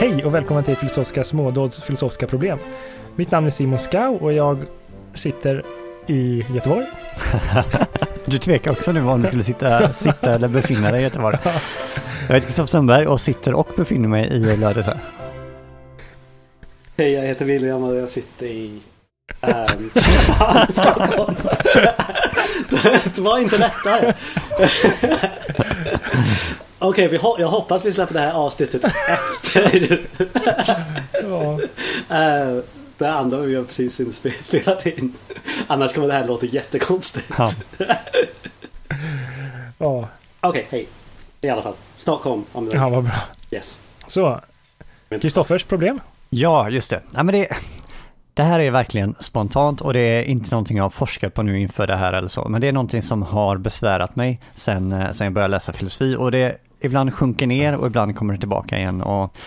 Hej 0.00 0.24
och 0.24 0.34
välkommen 0.34 0.64
till 0.64 0.76
Filosofiska 0.76 1.24
smådåds 1.24 1.82
filosofiska 1.82 2.26
problem. 2.26 2.58
Mitt 3.16 3.30
namn 3.30 3.46
är 3.46 3.50
Simon 3.50 3.78
Skau 3.78 4.18
och 4.20 4.32
jag 4.32 4.64
sitter 5.14 5.64
i 6.06 6.46
Göteborg. 6.54 6.86
Du 8.24 8.38
tvekar 8.38 8.70
också 8.70 8.92
nu 8.92 9.02
om 9.02 9.20
du 9.20 9.26
skulle 9.26 9.42
sitta, 9.42 9.92
sitta 9.92 10.34
eller 10.34 10.48
befinna 10.48 10.92
dig 10.92 11.00
i 11.00 11.02
Göteborg. 11.02 11.38
Jag 12.28 12.34
heter 12.34 12.46
Kristoffer 12.46 12.66
Sundberg 12.66 13.06
och 13.06 13.20
sitter 13.20 13.54
och 13.54 13.68
befinner 13.76 14.08
mig 14.08 14.28
i 14.28 14.56
Lödöse. 14.56 15.00
Hej, 16.96 17.12
jag 17.12 17.22
heter 17.22 17.44
William 17.44 17.82
och 17.84 17.96
jag 17.96 18.10
sitter 18.10 18.46
i 18.46 18.80
ähm, 19.40 19.90
Stockholm. 20.70 21.36
det 23.14 23.18
var 23.18 23.38
inte 23.38 23.58
lättare. 23.58 24.12
Okej, 26.82 27.06
okay, 27.06 27.18
jag 27.38 27.48
hoppas 27.48 27.84
vi 27.84 27.92
släpper 27.92 28.14
det 28.14 28.20
här 28.20 28.32
avsnittet 28.32 28.84
efter. 28.84 30.00
ja. 31.22 31.58
uh, 32.10 32.62
det 32.98 33.12
andra 33.12 33.38
vi 33.38 33.54
har 33.54 33.64
precis 33.64 34.00
spelat 34.40 34.86
in. 34.86 35.14
Annars 35.66 35.92
kommer 35.92 36.08
det 36.08 36.14
här 36.14 36.26
låta 36.26 36.46
jättekonstigt. 36.46 37.30
Ja. 37.38 37.50
ja. 39.78 40.08
Okej, 40.40 40.48
okay, 40.50 40.64
hej. 40.70 40.88
I 41.40 41.48
alla 41.48 41.62
fall. 41.62 41.74
Stockholm. 41.96 42.44
Om 42.52 42.66
det... 42.66 42.76
Ja, 42.76 42.88
vad 42.88 43.04
bra. 43.04 43.12
Yes. 43.50 43.78
Så, 44.06 44.40
Kristoffers 45.20 45.64
problem? 45.64 46.00
Ja, 46.30 46.70
just 46.70 46.90
det. 46.90 47.00
Ja, 47.14 47.22
men 47.22 47.34
det, 47.34 47.48
det 48.34 48.42
här 48.42 48.60
är 48.60 48.70
verkligen 48.70 49.14
spontant 49.18 49.80
och 49.80 49.92
det 49.92 50.00
är 50.00 50.22
inte 50.22 50.50
någonting 50.50 50.76
jag 50.76 50.84
har 50.84 50.90
forskat 50.90 51.34
på 51.34 51.42
nu 51.42 51.60
inför 51.60 51.86
det 51.86 51.96
här 51.96 52.12
eller 52.12 52.28
så. 52.28 52.48
Men 52.48 52.60
det 52.60 52.68
är 52.68 52.72
någonting 52.72 53.02
som 53.02 53.22
har 53.22 53.56
besvärat 53.56 54.16
mig 54.16 54.40
sen, 54.54 54.92
eh, 54.92 55.12
sen 55.12 55.24
jag 55.24 55.34
började 55.34 55.52
läsa 55.52 55.72
filosofi 55.72 56.16
och 56.16 56.30
det 56.30 56.56
ibland 56.80 57.14
sjunker 57.14 57.46
ner 57.46 57.76
och 57.76 57.86
ibland 57.86 58.16
kommer 58.16 58.34
det 58.34 58.40
tillbaka 58.40 58.78
igen. 58.78 59.02
Och, 59.02 59.38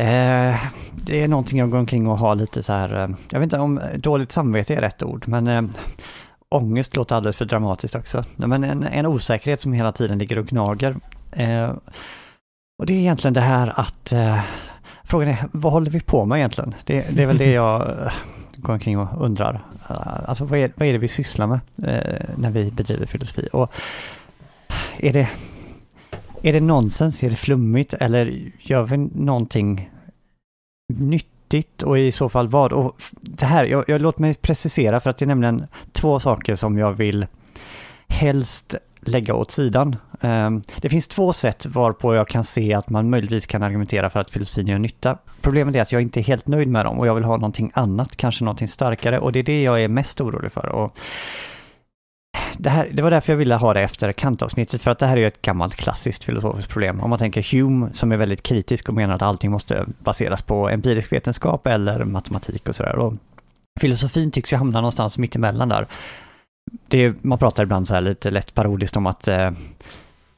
eh, 0.00 0.56
det 0.92 1.22
är 1.22 1.28
någonting 1.28 1.58
jag 1.58 1.70
går 1.70 1.78
omkring 1.78 2.06
och 2.06 2.18
har 2.18 2.34
lite 2.34 2.62
så 2.62 2.72
här, 2.72 2.94
eh, 2.94 3.08
jag 3.30 3.38
vet 3.38 3.46
inte 3.46 3.58
om 3.58 3.80
dåligt 3.96 4.32
samvete 4.32 4.74
är 4.74 4.80
rätt 4.80 5.02
ord, 5.02 5.28
men 5.28 5.46
eh, 5.46 5.62
ångest 6.48 6.96
låter 6.96 7.16
alldeles 7.16 7.36
för 7.36 7.44
dramatiskt 7.44 7.94
också. 7.94 8.24
Men 8.36 8.64
en, 8.64 8.82
en 8.82 9.06
osäkerhet 9.06 9.60
som 9.60 9.72
hela 9.72 9.92
tiden 9.92 10.18
ligger 10.18 10.38
och 10.38 10.46
gnager. 10.46 10.96
Eh, 11.32 11.70
och 12.78 12.86
det 12.86 12.92
är 12.92 12.98
egentligen 12.98 13.34
det 13.34 13.40
här 13.40 13.80
att 13.80 14.12
eh, 14.12 14.40
Frågan 15.04 15.28
är, 15.28 15.48
vad 15.52 15.72
håller 15.72 15.90
vi 15.90 16.00
på 16.00 16.24
med 16.24 16.38
egentligen? 16.38 16.74
Det, 16.84 17.16
det 17.16 17.22
är 17.22 17.26
väl 17.26 17.38
det 17.38 17.52
jag 17.52 17.80
eh, 17.80 18.12
går 18.56 18.72
omkring 18.72 18.98
och 18.98 19.24
undrar. 19.24 19.60
Eh, 19.90 20.28
alltså 20.28 20.44
vad 20.44 20.58
är, 20.58 20.72
vad 20.76 20.88
är 20.88 20.92
det 20.92 20.98
vi 20.98 21.08
sysslar 21.08 21.46
med 21.46 21.60
eh, 21.82 22.20
när 22.36 22.50
vi 22.50 22.70
bedriver 22.70 23.06
filosofi? 23.06 23.48
Och 23.52 23.72
är 24.96 25.12
det, 25.12 25.28
är 26.44 26.52
det 26.52 26.60
nonsens? 26.60 27.22
Är 27.22 27.30
det 27.30 27.36
flummigt? 27.36 27.94
Eller 27.94 28.52
gör 28.58 28.82
vi 28.82 28.96
någonting 28.96 29.90
nyttigt 30.94 31.82
och 31.82 31.98
i 31.98 32.12
så 32.12 32.28
fall 32.28 32.48
vad? 32.48 32.72
Och 32.72 33.02
det 33.20 33.46
här, 33.46 33.64
jag, 33.64 33.84
jag 33.88 34.00
låt 34.00 34.18
mig 34.18 34.34
precisera 34.34 35.00
för 35.00 35.10
att 35.10 35.18
det 35.18 35.24
är 35.24 35.26
nämligen 35.26 35.66
två 35.92 36.20
saker 36.20 36.54
som 36.54 36.78
jag 36.78 36.92
vill 36.92 37.26
helst 38.08 38.74
lägga 39.00 39.34
åt 39.34 39.50
sidan. 39.50 39.96
Ehm, 40.20 40.62
det 40.80 40.88
finns 40.88 41.08
två 41.08 41.32
sätt 41.32 41.66
varpå 41.66 42.14
jag 42.14 42.28
kan 42.28 42.44
se 42.44 42.74
att 42.74 42.90
man 42.90 43.10
möjligtvis 43.10 43.46
kan 43.46 43.62
argumentera 43.62 44.10
för 44.10 44.20
att 44.20 44.30
filosofin 44.30 44.66
gör 44.66 44.78
nytta. 44.78 45.18
Problemet 45.40 45.76
är 45.76 45.82
att 45.82 45.92
jag 45.92 46.02
inte 46.02 46.20
är 46.20 46.24
helt 46.24 46.46
nöjd 46.46 46.68
med 46.68 46.84
dem 46.84 46.98
och 46.98 47.06
jag 47.06 47.14
vill 47.14 47.24
ha 47.24 47.36
någonting 47.36 47.70
annat, 47.74 48.16
kanske 48.16 48.44
någonting 48.44 48.68
starkare 48.68 49.18
och 49.18 49.32
det 49.32 49.38
är 49.38 49.42
det 49.42 49.62
jag 49.62 49.82
är 49.82 49.88
mest 49.88 50.20
orolig 50.20 50.52
för. 50.52 50.68
Och 50.68 50.98
det, 52.58 52.70
här, 52.70 52.90
det 52.92 53.02
var 53.02 53.10
därför 53.10 53.32
jag 53.32 53.38
ville 53.38 53.54
ha 53.54 53.74
det 53.74 53.80
efter 53.80 54.12
kantavsnittet, 54.12 54.82
för 54.82 54.90
att 54.90 54.98
det 54.98 55.06
här 55.06 55.16
är 55.16 55.20
ju 55.20 55.26
ett 55.26 55.42
gammalt 55.42 55.74
klassiskt 55.74 56.24
filosofiskt 56.24 56.70
problem. 56.70 57.00
Om 57.00 57.10
man 57.10 57.18
tänker 57.18 57.52
Hume 57.52 57.88
som 57.92 58.12
är 58.12 58.16
väldigt 58.16 58.42
kritisk 58.42 58.88
och 58.88 58.94
menar 58.94 59.14
att 59.14 59.22
allting 59.22 59.50
måste 59.50 59.86
baseras 59.98 60.42
på 60.42 60.68
empirisk 60.68 61.12
vetenskap 61.12 61.66
eller 61.66 62.04
matematik 62.04 62.68
och 62.68 62.76
sådär. 62.76 63.12
filosofin 63.80 64.30
tycks 64.30 64.52
ju 64.52 64.56
hamna 64.56 64.80
någonstans 64.80 65.18
mittemellan 65.18 65.68
där. 65.68 65.86
Det, 66.88 67.24
man 67.24 67.38
pratar 67.38 67.62
ibland 67.62 67.88
så 67.88 67.94
här 67.94 68.00
lite 68.00 68.30
lätt 68.30 68.54
parodiskt 68.54 68.96
om 68.96 69.06
att, 69.06 69.28
eh, 69.28 69.50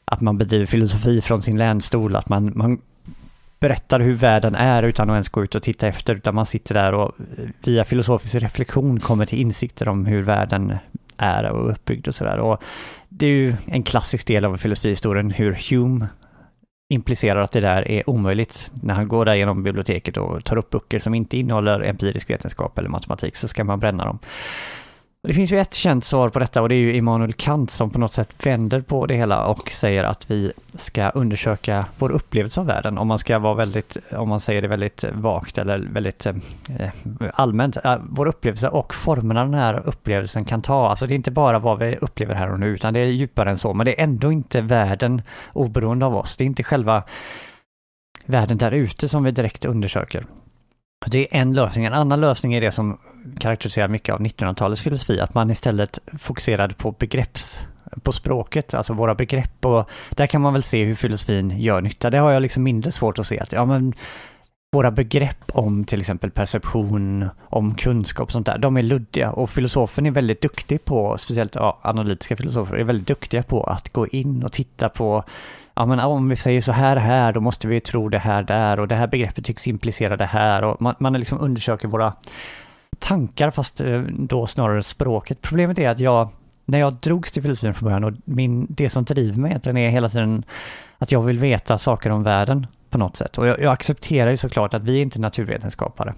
att 0.05 0.21
man 0.21 0.39
bedriver 0.39 0.67
filosofi 0.67 1.21
från 1.21 1.43
sin 1.43 1.57
länstol, 1.57 2.17
att 2.17 2.29
man, 2.29 2.53
man 2.55 2.79
berättar 3.61 4.01
hur 4.01 4.15
världen 4.15 4.55
är 4.55 4.83
utan 4.83 5.11
att 5.11 5.15
ens 5.15 5.29
gå 5.29 5.45
ut 5.45 5.55
och 5.55 5.63
titta 5.63 5.89
efter, 5.89 6.15
utan 6.15 6.35
man 6.35 6.47
sitter 6.47 6.75
där 6.75 6.93
och 6.95 7.13
eh, 7.39 7.45
via 7.65 7.85
filosofisk 7.85 8.35
reflektion 8.35 9.01
kommer 9.01 9.27
till 9.27 9.41
insikter 9.41 9.89
om 9.89 10.07
hur 10.07 10.23
världen 10.23 10.79
är 11.19 11.51
och 11.51 11.71
uppbyggd 11.71 12.09
och 12.09 12.15
sådär. 12.15 12.59
det 13.09 13.27
är 13.27 13.31
ju 13.31 13.55
en 13.67 13.83
klassisk 13.83 14.27
del 14.27 14.45
av 14.45 14.57
filosofihistorien 14.57 15.31
hur 15.31 15.59
Hume 15.71 16.09
implicerar 16.89 17.43
att 17.43 17.53
det 17.53 17.61
där 17.61 17.89
är 17.89 18.11
omöjligt. 18.11 18.73
När 18.83 18.95
han 18.95 19.09
går 19.09 19.25
där 19.25 19.35
genom 19.35 19.63
biblioteket 19.63 20.17
och 20.17 20.45
tar 20.45 20.57
upp 20.57 20.71
böcker 20.71 20.99
som 20.99 21.15
inte 21.15 21.39
innehåller 21.39 21.81
empirisk 21.81 22.31
vetenskap 22.31 22.79
eller 22.79 22.89
matematik 22.89 23.37
så 23.37 23.49
ska 23.49 23.65
man 23.65 23.81
bränna 23.81 24.05
dem. 24.05 24.19
Det 25.27 25.35
finns 25.35 25.53
ju 25.53 25.59
ett 25.59 25.75
känt 25.75 26.05
svar 26.05 26.29
på 26.29 26.39
detta 26.39 26.63
och 26.63 26.69
det 26.69 26.75
är 26.75 26.81
ju 26.81 26.95
Immanuel 26.95 27.33
Kant 27.33 27.71
som 27.71 27.91
på 27.91 27.99
något 27.99 28.13
sätt 28.13 28.47
vänder 28.47 28.81
på 28.81 29.07
det 29.07 29.15
hela 29.15 29.47
och 29.47 29.71
säger 29.71 30.05
att 30.05 30.31
vi 30.31 30.53
ska 30.75 31.09
undersöka 31.11 31.87
vår 31.99 32.11
upplevelse 32.11 32.61
av 32.61 32.67
världen. 32.67 32.99
Om 32.99 33.09
man 33.09 33.19
ska 33.19 33.39
vara 33.39 33.55
väldigt, 33.55 33.97
om 34.13 34.29
man 34.29 34.41
säger 34.41 34.63
det 34.63 34.69
väldigt 34.69 35.05
vagt 35.13 35.59
eller 35.59 35.79
väldigt 35.79 36.27
eh, 36.27 36.35
allmänt, 37.35 37.77
vår 38.09 38.27
upplevelse 38.27 38.69
och 38.69 38.95
formerna 38.95 39.45
den 39.45 39.55
här 39.55 39.83
upplevelsen 39.89 40.45
kan 40.45 40.63
ta. 40.63 40.89
Alltså 40.89 41.07
det 41.07 41.15
är 41.15 41.17
inte 41.17 41.31
bara 41.31 41.59
vad 41.59 41.79
vi 41.79 41.97
upplever 41.97 42.35
här 42.35 42.53
och 42.53 42.61
nu 42.61 42.67
utan 42.67 42.95
det 42.95 43.01
är 43.01 43.07
djupare 43.07 43.51
än 43.51 43.59
så. 43.59 43.75
Men 43.75 43.87
det 43.87 44.01
är 44.01 44.05
ändå 44.05 44.33
inte 44.33 44.61
världen 44.61 45.23
oberoende 45.53 46.07
av 46.07 46.17
oss. 46.17 46.37
Det 46.37 46.45
är 46.45 46.47
inte 46.47 46.65
själva 46.65 47.03
världen 48.27 48.59
där 48.59 48.73
ute 48.73 49.09
som 49.09 49.25
vi 49.25 49.31
direkt 49.31 49.65
undersöker. 49.65 50.25
Det 51.07 51.35
är 51.35 51.41
en 51.41 51.55
lösning. 51.55 51.85
En 51.85 51.93
annan 51.93 52.21
lösning 52.21 52.55
är 52.55 52.61
det 52.61 52.73
som 52.73 52.99
karaktäriserar 53.39 53.89
mycket 53.89 54.15
av 54.15 54.21
1900-talets 54.21 54.83
filosofi, 54.83 55.21
att 55.21 55.35
man 55.35 55.51
istället 55.51 55.99
fokuserade 56.19 56.75
på 56.75 56.93
begrepps 56.93 57.67
på 58.03 58.13
språket, 58.13 58.75
alltså 58.75 58.93
våra 58.93 59.15
begrepp 59.15 59.65
och 59.65 59.91
där 60.11 60.27
kan 60.27 60.41
man 60.41 60.53
väl 60.53 60.63
se 60.63 60.85
hur 60.85 60.95
filosofin 60.95 61.61
gör 61.61 61.81
nytta. 61.81 62.11
Det 62.11 62.19
har 62.19 62.33
jag 62.33 62.43
liksom 62.43 62.63
mindre 62.63 62.93
svårt 62.93 63.19
att 63.19 63.27
se 63.27 63.41
att, 63.41 63.53
ja 63.53 63.65
men 63.65 63.95
våra 64.73 64.91
begrepp 64.91 65.51
om 65.53 65.85
till 65.85 66.01
exempel 66.01 66.31
perception, 66.31 67.29
om 67.41 67.75
kunskap 67.75 68.27
och 68.27 68.33
sånt 68.33 68.47
där, 68.47 68.59
de 68.59 68.77
är 68.77 68.83
luddiga 68.83 69.31
och 69.31 69.51
filosofen 69.51 70.07
är 70.07 70.11
väldigt 70.11 70.43
duktig 70.43 70.85
på, 70.85 71.19
speciellt 71.19 71.55
ja, 71.55 71.79
analytiska 71.83 72.37
filosofer, 72.37 72.77
är 72.77 72.85
väldigt 72.85 73.09
duktiga 73.09 73.43
på 73.43 73.63
att 73.65 73.93
gå 73.93 74.07
in 74.07 74.43
och 74.43 74.53
titta 74.53 74.89
på 74.89 75.25
ja 75.77 75.87
men 75.87 76.01
om 76.01 76.29
vi 76.29 76.37
säger 76.37 76.61
så 76.61 76.73
här 76.73 76.97
här, 76.97 77.33
då 77.33 77.41
måste 77.41 77.69
vi 77.69 77.81
tro 77.81 78.09
det 78.09 78.19
här 78.19 78.43
där 78.43 78.81
och 78.81 78.89
det 78.89 78.95
här 78.95 79.07
begreppet 79.07 79.45
tycks 79.45 79.67
implicera 79.67 80.17
det 80.17 80.25
här 80.25 80.65
och 80.65 80.83
man, 80.83 80.95
man 80.99 81.13
liksom 81.13 81.41
undersöker 81.41 81.89
våra 81.89 82.13
tankar 82.99 83.51
fast 83.51 83.81
eh, 83.81 84.01
då 84.01 84.47
snarare 84.47 84.83
språket. 84.83 85.43
Problemet 85.43 85.79
är 85.79 85.91
att 85.91 86.01
jag, 86.01 86.29
när 86.65 86.79
jag 86.79 86.95
drogs 86.95 87.33
till 87.33 87.43
filosofin 87.43 87.75
från 87.75 87.87
början 87.87 88.05
och 88.05 88.13
min, 88.25 88.67
det 88.69 88.89
som 88.89 89.05
driver 89.05 89.39
mig 89.41 89.51
egentligen 89.51 89.77
är 89.77 89.91
hela 89.91 90.09
tiden 90.09 90.45
att 90.99 91.13
jag 91.13 91.23
vill 91.23 91.39
veta 91.39 91.79
saker 91.79 92.11
om 92.11 92.23
världen 92.23 92.67
på 92.91 92.99
något 92.99 93.17
sätt. 93.17 93.39
Och 93.39 93.47
jag, 93.47 93.61
jag 93.61 93.73
accepterar 93.73 94.31
ju 94.31 94.37
såklart 94.37 94.75
att 94.75 94.83
vi 94.83 94.99
är 94.99 95.03
inte 95.03 95.21
naturvetenskapare. 95.21 96.15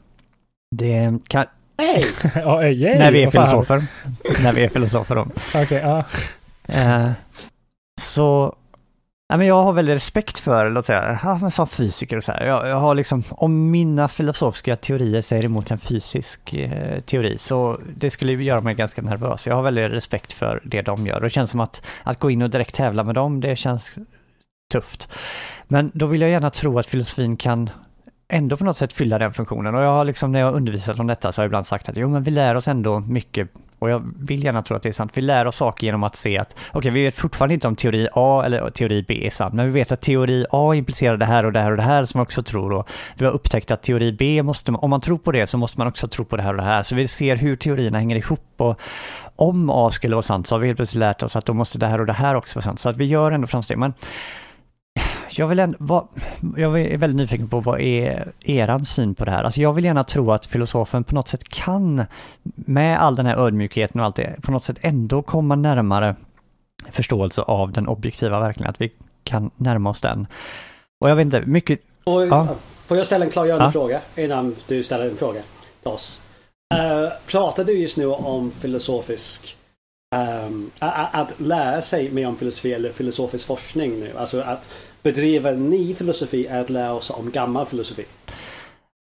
Det 0.77 1.19
kan... 1.29 1.47
Hey! 1.79 2.05
oh, 2.45 2.61
hey, 2.61 2.99
när 2.99 3.13
vi 3.13 3.23
är 3.23 3.31
filosofer. 3.31 3.85
när 4.43 4.53
vi 4.53 4.65
är 4.65 4.69
filosofer. 4.69 5.19
Okej, 5.49 5.63
okay, 5.63 5.79
ja. 5.79 6.05
Uh, 6.69 7.11
så 8.01 8.55
Nej, 9.31 9.39
men 9.39 9.47
jag 9.47 9.63
har 9.65 9.73
väldigt 9.73 9.97
respekt 9.97 10.39
för, 10.39 10.71
låt 10.71 10.87
säga, 10.87 11.21
ja, 11.23 11.39
men 11.39 11.51
som 11.51 11.67
fysiker 11.67 12.17
och 12.17 12.25
så 12.25 12.33
här. 12.33 12.47
Jag, 12.47 12.69
jag, 12.69 12.77
har 12.77 12.95
liksom, 12.95 13.25
om 13.31 13.71
mina 13.71 14.09
filosofiska 14.09 14.77
teorier 14.77 15.21
säger 15.21 15.45
emot 15.45 15.71
en 15.71 15.79
fysisk 15.79 16.55
eh, 16.55 17.01
teori 17.01 17.39
så 17.39 17.81
det 17.97 18.11
skulle 18.11 18.33
göra 18.33 18.61
mig 18.61 18.75
ganska 18.75 19.03
nervös. 19.03 19.47
Jag 19.47 19.55
har 19.55 19.63
väldigt 19.63 19.91
respekt 19.91 20.33
för 20.33 20.61
det 20.65 20.83
de 20.83 21.07
gör 21.07 21.17
och 21.17 21.23
det 21.23 21.31
känns 21.31 21.51
som 21.51 21.61
att, 21.61 21.83
att 22.03 22.19
gå 22.19 22.31
in 22.31 22.43
och 22.43 22.51
direkt 22.51 22.75
tävla 22.75 23.05
med 23.05 23.15
dem, 23.15 23.41
det 23.41 23.57
känns 23.57 23.99
tufft. 24.73 25.09
Men 25.67 25.91
då 25.95 26.07
vill 26.07 26.21
jag 26.21 26.31
gärna 26.31 26.51
tro 26.51 26.79
att 26.79 26.87
filosofin 26.87 27.37
kan 27.37 27.71
ändå 28.29 28.57
på 28.57 28.65
något 28.65 28.77
sätt 28.77 28.93
fylla 28.93 29.19
den 29.19 29.33
funktionen. 29.33 29.75
Och 29.75 29.83
jag 29.83 29.93
har 29.93 30.05
liksom 30.05 30.33
när 30.33 30.41
jag 30.41 30.55
undervisat 30.55 30.99
om 30.99 31.07
detta 31.07 31.33
så 31.33 31.41
har 31.41 31.45
jag 31.45 31.49
ibland 31.49 31.67
sagt 31.67 31.89
att 31.89 31.97
jo 31.97 32.09
men 32.09 32.23
vi 32.23 32.31
lär 32.31 32.55
oss 32.55 32.69
ändå 32.69 33.01
mycket 33.01 33.49
och 33.79 33.91
jag 33.91 34.13
vill 34.19 34.45
gärna 34.45 34.63
tro 34.63 34.77
att 34.77 34.83
det 34.83 34.89
är 34.89 34.93
sant. 34.93 35.11
Vi 35.15 35.21
lär 35.21 35.47
oss 35.47 35.57
saker 35.57 35.87
genom 35.87 36.03
att 36.03 36.17
se 36.17 36.39
att, 36.39 36.53
okej, 36.53 36.79
okay, 36.79 36.91
vi 36.91 37.03
vet 37.03 37.15
fortfarande 37.15 37.55
inte 37.55 37.69
om 37.69 37.77
teori 37.77 38.09
A 38.13 38.43
eller 38.47 38.71
teori 38.71 39.05
B 39.09 39.27
är 39.27 39.31
sann, 39.31 39.57
men 39.57 39.67
vi 39.67 39.73
vet 39.73 39.93
att 39.93 40.01
teori 40.01 40.47
A 40.51 40.75
implicerar 40.75 41.17
det 41.17 41.25
här 41.25 41.45
och 41.45 41.53
det 41.53 41.61
här 41.61 41.71
och 41.71 41.77
det 41.77 41.83
här 41.83 42.05
som 42.05 42.21
vi 42.21 42.25
också 42.25 42.43
tror. 42.43 42.73
Och 42.73 42.89
vi 43.15 43.25
har 43.25 43.33
upptäckt 43.33 43.71
att 43.71 43.83
teori 43.83 44.13
B 44.13 44.43
måste, 44.43 44.73
om 44.73 44.91
man 44.91 45.01
tror 45.01 45.19
på 45.19 45.33
det 45.33 45.47
så 45.47 45.59
måste 45.59 45.81
man 45.81 45.89
också 45.89 46.09
tro 46.09 46.25
på 46.25 46.37
det 46.37 46.43
här 46.43 46.51
och 46.51 46.57
det 46.57 46.63
här. 46.63 46.83
Så 46.83 46.95
vi 46.95 47.09
ser 47.09 47.37
hur 47.37 47.57
teorierna 47.57 47.99
hänger 47.99 48.17
ihop 48.17 48.55
och 48.57 48.81
om 49.37 49.71
A 49.71 49.91
skulle 49.91 50.15
vara 50.15 50.23
sant 50.23 50.47
så 50.47 50.55
har 50.55 50.61
vi 50.61 50.67
helt 50.67 50.77
plötsligt 50.77 51.01
lärt 51.01 51.23
oss 51.23 51.37
att 51.37 51.47
då 51.47 51.55
måste 51.55 51.79
det 51.79 51.87
här 51.87 52.01
och 52.01 52.07
det 52.07 52.13
här 52.13 52.35
också 52.35 52.59
vara 52.59 52.65
sant. 52.65 52.81
Så 52.81 52.89
att 52.89 52.97
vi 52.97 53.05
gör 53.05 53.33
ändå 53.33 53.47
framsteg. 53.47 53.79
Men 53.79 53.93
jag 55.39 55.47
vill 55.47 55.59
ändå, 55.59 55.77
vad, 55.81 56.09
jag 56.57 56.81
är 56.81 56.99
väldigt 56.99 57.17
nyfiken 57.17 57.49
på 57.49 57.61
vad 57.61 57.81
är 57.81 58.33
eran 58.41 58.85
syn 58.85 59.15
på 59.15 59.25
det 59.25 59.31
här? 59.31 59.45
Alltså 59.45 59.61
jag 59.61 59.73
vill 59.73 59.85
gärna 59.85 60.05
tro 60.05 60.33
att 60.33 60.47
filosofen 60.47 61.05
på 61.05 61.15
något 61.15 61.29
sätt 61.29 61.49
kan, 61.49 62.05
med 62.55 63.01
all 63.03 63.17
den 63.17 63.27
här 63.27 63.37
ödmjukheten 63.37 64.01
och 64.01 64.07
allt 64.07 64.17
det, 64.17 64.43
på 64.43 64.53
något 64.53 64.65
sätt 64.65 64.79
ändå 64.81 65.23
komma 65.23 65.57
närmare 65.57 66.17
förståelse 66.91 67.43
av 67.43 67.73
den 67.73 67.89
objektiva 67.89 68.41
verkligheten, 68.41 68.71
att 68.71 68.81
vi 68.81 68.93
kan 69.25 69.51
närma 69.57 69.91
oss 69.91 70.01
den. 70.01 70.27
Och 71.01 71.11
jag 71.11 71.17
vet 71.17 71.25
inte, 71.25 71.41
mycket... 71.41 71.81
Och, 72.05 72.27
ja. 72.27 72.49
får 72.87 72.97
jag 72.97 73.07
ställa 73.07 73.25
en 73.25 73.31
klargörande 73.31 73.65
Ja. 73.65 73.71
fråga 73.71 74.01
innan 74.17 74.57
du 74.67 74.83
ställer 74.83 75.11
en 75.11 75.17
fråga 75.17 75.41
oss? 75.83 76.21
Uh, 76.75 77.09
pratar 77.27 77.65
du 77.65 77.79
just 77.79 77.97
nu 77.97 78.07
om 78.07 78.51
filosofisk 78.51 79.57
a- 80.79 81.09
att 81.13 81.41
lära 81.41 81.83
sig 81.83 82.11
mer 82.11 82.29
om 82.29 82.37
filosofi 82.37 82.73
eller 82.73 82.93
filosofisk 82.93 83.47
forskning 83.47 84.01
nu? 84.01 84.13
Alltså 84.17 84.41
att 84.41 84.69
bedriva 85.03 85.51
ny 85.51 85.95
filosofi 85.95 86.47
är 86.47 86.61
att 86.61 86.71
lära 86.71 86.93
oss 86.93 87.11
om 87.11 87.31
gammal 87.31 87.67
filosofi. 87.67 88.05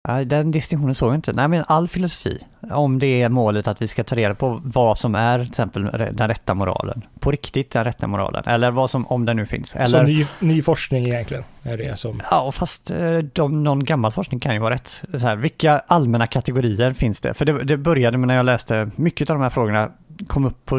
Ja, 0.09 0.25
Den 0.25 0.51
distinktionen 0.51 0.95
såg 0.95 1.09
jag 1.09 1.15
inte. 1.15 1.33
Nej, 1.33 1.49
men 1.49 1.65
all 1.67 1.89
filosofi, 1.89 2.39
om 2.71 2.99
det 2.99 3.23
är 3.23 3.29
målet 3.29 3.67
att 3.67 3.83
vi 3.83 3.89
ska 3.89 4.05
ta 4.05 4.17
reda 4.17 4.35
på 4.35 4.61
vad 4.65 4.99
som 4.99 5.15
är 5.15 5.39
till 5.39 5.49
exempel 5.49 5.83
den 6.13 6.29
rätta 6.29 6.55
moralen, 6.55 7.05
på 7.19 7.31
riktigt 7.31 7.71
den 7.71 7.85
rätta 7.85 8.07
moralen, 8.07 8.45
eller 8.47 8.71
vad 8.71 8.91
som, 8.91 9.07
om 9.07 9.27
den 9.27 9.37
nu 9.37 9.47
finns. 9.47 9.71
Så 9.71 9.79
Eller, 9.79 10.05
ny, 10.05 10.27
ny 10.39 10.63
forskning 10.63 11.07
egentligen 11.07 11.45
är 11.63 11.77
det 11.77 11.99
som... 11.99 12.21
Ja, 12.31 12.41
och 12.41 12.55
fast 12.55 12.91
eh, 12.91 13.19
de, 13.19 13.63
någon 13.63 13.85
gammal 13.85 14.13
forskning 14.13 14.41
kan 14.41 14.55
ju 14.55 14.61
vara 14.61 14.75
rätt. 14.75 15.03
Så 15.13 15.19
här, 15.19 15.37
vilka 15.37 15.79
allmänna 15.79 16.27
kategorier 16.27 16.93
finns 16.93 17.21
det? 17.21 17.35
För 17.35 17.45
det, 17.45 17.65
det 17.65 17.77
började 17.77 18.19
med 18.19 18.29
när 18.29 18.37
jag 18.37 18.47
läste, 18.47 18.91
mycket 18.97 19.31
av 19.31 19.37
de 19.37 19.43
här 19.43 19.51
frågorna 19.51 19.91
kom 20.27 20.45
upp 20.45 20.65
på 20.65 20.79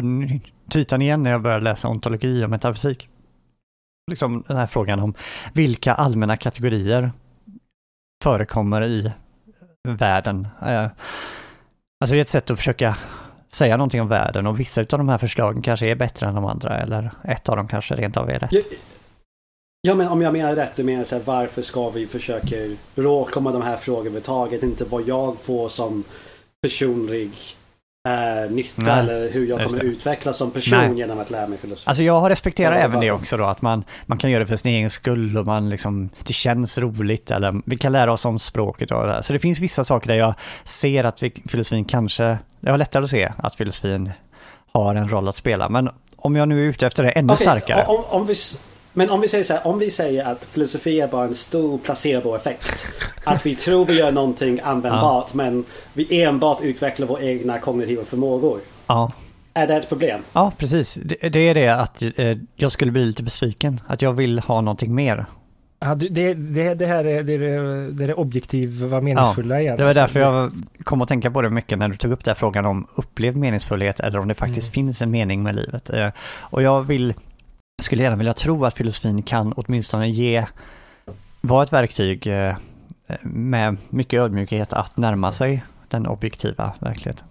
till 0.70 0.80
ytan 0.80 1.02
igen 1.02 1.22
när 1.22 1.30
jag 1.30 1.42
började 1.42 1.64
läsa 1.64 1.88
ontologi 1.88 2.44
och 2.44 2.50
metafysik. 2.50 3.08
Liksom 4.10 4.44
den 4.48 4.56
här 4.56 4.66
frågan 4.66 5.00
om 5.00 5.14
vilka 5.52 5.94
allmänna 5.94 6.36
kategorier 6.36 7.12
förekommer 8.22 8.84
i 8.84 9.12
världen. 9.88 10.48
Eh, 10.62 10.90
alltså 12.00 12.14
det 12.14 12.16
är 12.16 12.20
ett 12.20 12.28
sätt 12.28 12.50
att 12.50 12.58
försöka 12.58 12.96
säga 13.48 13.76
någonting 13.76 14.00
om 14.00 14.08
världen 14.08 14.46
och 14.46 14.60
vissa 14.60 14.80
av 14.80 14.86
de 14.86 15.08
här 15.08 15.18
förslagen 15.18 15.62
kanske 15.62 15.86
är 15.86 15.94
bättre 15.94 16.26
än 16.26 16.34
de 16.34 16.44
andra 16.44 16.80
eller 16.80 17.10
ett 17.24 17.48
av 17.48 17.56
dem 17.56 17.68
kanske 17.68 17.96
rent 17.96 18.16
av 18.16 18.30
är 18.30 18.38
rätt. 18.38 18.52
Ja, 18.52 18.60
ja 19.82 19.94
men 19.94 20.08
om 20.08 20.22
jag 20.22 20.32
menar 20.32 20.56
rätt, 20.56 20.76
du 20.76 20.84
menar 20.84 21.04
så 21.04 21.16
här, 21.16 21.22
varför 21.24 21.62
ska 21.62 21.90
vi 21.90 22.06
försöka 22.06 22.56
råkomma 22.94 23.52
de 23.52 23.62
här 23.62 23.76
frågorna 23.76 24.00
överhuvudtaget? 24.00 24.62
Inte 24.62 24.84
vad 24.84 25.08
jag 25.08 25.40
får 25.40 25.68
som 25.68 26.04
personlig 26.62 27.56
eh, 28.08 28.50
nytta 28.50 28.82
Nej, 28.82 28.98
eller 28.98 29.30
hur 29.30 29.46
jag 29.46 29.62
kommer 29.62 29.84
utvecklas 29.84 30.36
som 30.36 30.50
person 30.50 30.78
Nej. 30.78 30.98
genom 30.98 31.18
att 31.18 31.30
lära 31.30 31.46
mig 31.46 31.58
filosofi. 31.58 31.88
Alltså 31.88 32.02
jag 32.02 32.30
respekterar 32.30 32.74
Ja, 32.76 32.80
även 32.80 33.00
det 33.00 33.10
också 33.10 33.36
då, 33.36 33.44
att 33.44 33.62
man, 33.62 33.84
man 34.06 34.18
kan 34.18 34.30
göra 34.30 34.40
det 34.40 34.46
för 34.46 34.56
sin 34.56 34.72
egen 34.72 34.90
skull 34.90 35.38
och 35.38 35.46
man 35.46 35.70
liksom, 35.70 36.08
det 36.24 36.32
känns 36.32 36.78
roligt 36.78 37.30
eller 37.30 37.62
vi 37.64 37.76
kan 37.76 37.92
lära 37.92 38.12
oss 38.12 38.24
om 38.24 38.38
språket 38.38 38.90
och 38.90 39.06
det. 39.06 39.22
Så 39.22 39.32
det 39.32 39.38
finns 39.38 39.60
vissa 39.60 39.84
saker 39.84 40.08
där 40.08 40.14
jag 40.14 40.34
ser 40.64 41.04
att 41.04 41.22
vi, 41.22 41.30
filosofin 41.48 41.84
kanske, 41.84 42.38
jag 42.60 42.70
har 42.70 42.78
lättare 42.78 43.04
att 43.04 43.10
se 43.10 43.32
att 43.38 43.56
filosofin 43.56 44.10
har 44.72 44.94
en 44.94 45.08
roll 45.08 45.28
att 45.28 45.36
spela. 45.36 45.68
Men 45.68 45.90
om 46.16 46.36
jag 46.36 46.48
nu 46.48 46.64
är 46.64 46.70
ute 46.70 46.86
efter 46.86 47.02
det 47.02 47.10
ännu 47.10 47.32
Okej, 47.32 47.44
starkare. 47.46 47.84
Om, 47.86 48.04
om 48.08 48.26
vi, 48.26 48.34
men 48.92 49.10
om 49.10 49.20
vi 49.20 49.28
säger 49.28 49.44
så 49.44 49.52
här, 49.52 49.66
om 49.66 49.78
vi 49.78 49.90
säger 49.90 50.24
att 50.24 50.44
filosofi 50.44 51.00
är 51.00 51.08
bara 51.08 51.24
en 51.24 51.34
stor 51.34 51.78
placebo-effekt. 51.78 52.86
Att 53.24 53.46
vi 53.46 53.56
tror 53.56 53.84
vi 53.84 53.98
gör 53.98 54.12
någonting 54.12 54.60
användbart 54.62 55.34
men 55.34 55.64
vi 55.92 56.22
enbart 56.22 56.60
utvecklar 56.62 57.06
våra 57.06 57.22
egna 57.22 57.58
kognitiva 57.58 58.04
förmågor. 58.04 58.58
Ja, 58.86 59.12
Är 59.54 59.66
det 59.66 59.76
ett 59.76 59.88
problem? 59.88 60.20
ja 60.32 60.52
precis. 60.58 60.94
Det, 60.94 61.28
det 61.28 61.40
är 61.48 61.54
det 61.54 61.68
att 61.68 62.02
eh, 62.16 62.36
jag 62.56 62.72
skulle 62.72 62.92
bli 62.92 63.04
lite 63.04 63.22
besviken. 63.22 63.80
Att 63.86 64.02
jag 64.02 64.12
vill 64.12 64.38
ha 64.38 64.60
någonting 64.60 64.94
mer. 64.94 65.26
Ja, 65.80 65.94
det, 65.94 66.34
det, 66.34 66.74
det 66.74 66.86
här 66.86 67.04
är 67.04 67.22
det, 67.22 67.32
är- 67.34 67.90
det 67.92 68.04
är 68.04 68.08
det 68.08 68.14
objektiva 68.14 69.00
meningsfulla 69.00 69.60
igen. 69.60 69.76
Det 69.76 69.82
var 69.82 69.88
Alltså, 69.88 70.00
därför 70.02 70.20
jag 70.20 70.52
kom 70.84 71.02
att 71.02 71.08
tänka 71.08 71.30
på 71.30 71.42
det 71.42 71.50
mycket 71.50 71.78
när 71.78 71.88
du 71.88 71.96
tog 71.96 72.12
upp 72.12 72.24
den 72.24 72.30
här 72.30 72.38
frågan 72.38 72.66
om 72.66 72.86
upplevd 72.94 73.36
meningsfullhet 73.36 74.00
eller 74.00 74.18
om 74.18 74.28
det 74.28 74.34
faktiskt 74.34 74.66
Mm. 74.68 74.72
finns 74.86 75.02
en 75.02 75.10
mening 75.10 75.42
med 75.42 75.56
livet. 75.56 75.90
Eh, 75.90 76.08
Och 76.40 76.62
jag 76.62 76.82
vill, 76.82 77.14
skulle 77.82 78.02
gärna 78.02 78.16
vilja 78.16 78.34
tro 78.34 78.64
att 78.64 78.74
filosofin 78.74 79.22
kan 79.22 79.52
åtminstone 79.52 80.08
ge, 80.08 80.46
vara 81.40 81.62
ett 81.62 81.72
verktyg 81.72 82.26
eh, 82.26 82.56
med 83.22 83.76
mycket 83.90 84.20
ödmjukhet 84.20 84.72
att 84.72 84.96
närma 84.96 85.32
sig 85.32 85.62
den 85.88 86.06
objektiva 86.06 86.74
verkligheten. 86.78 87.26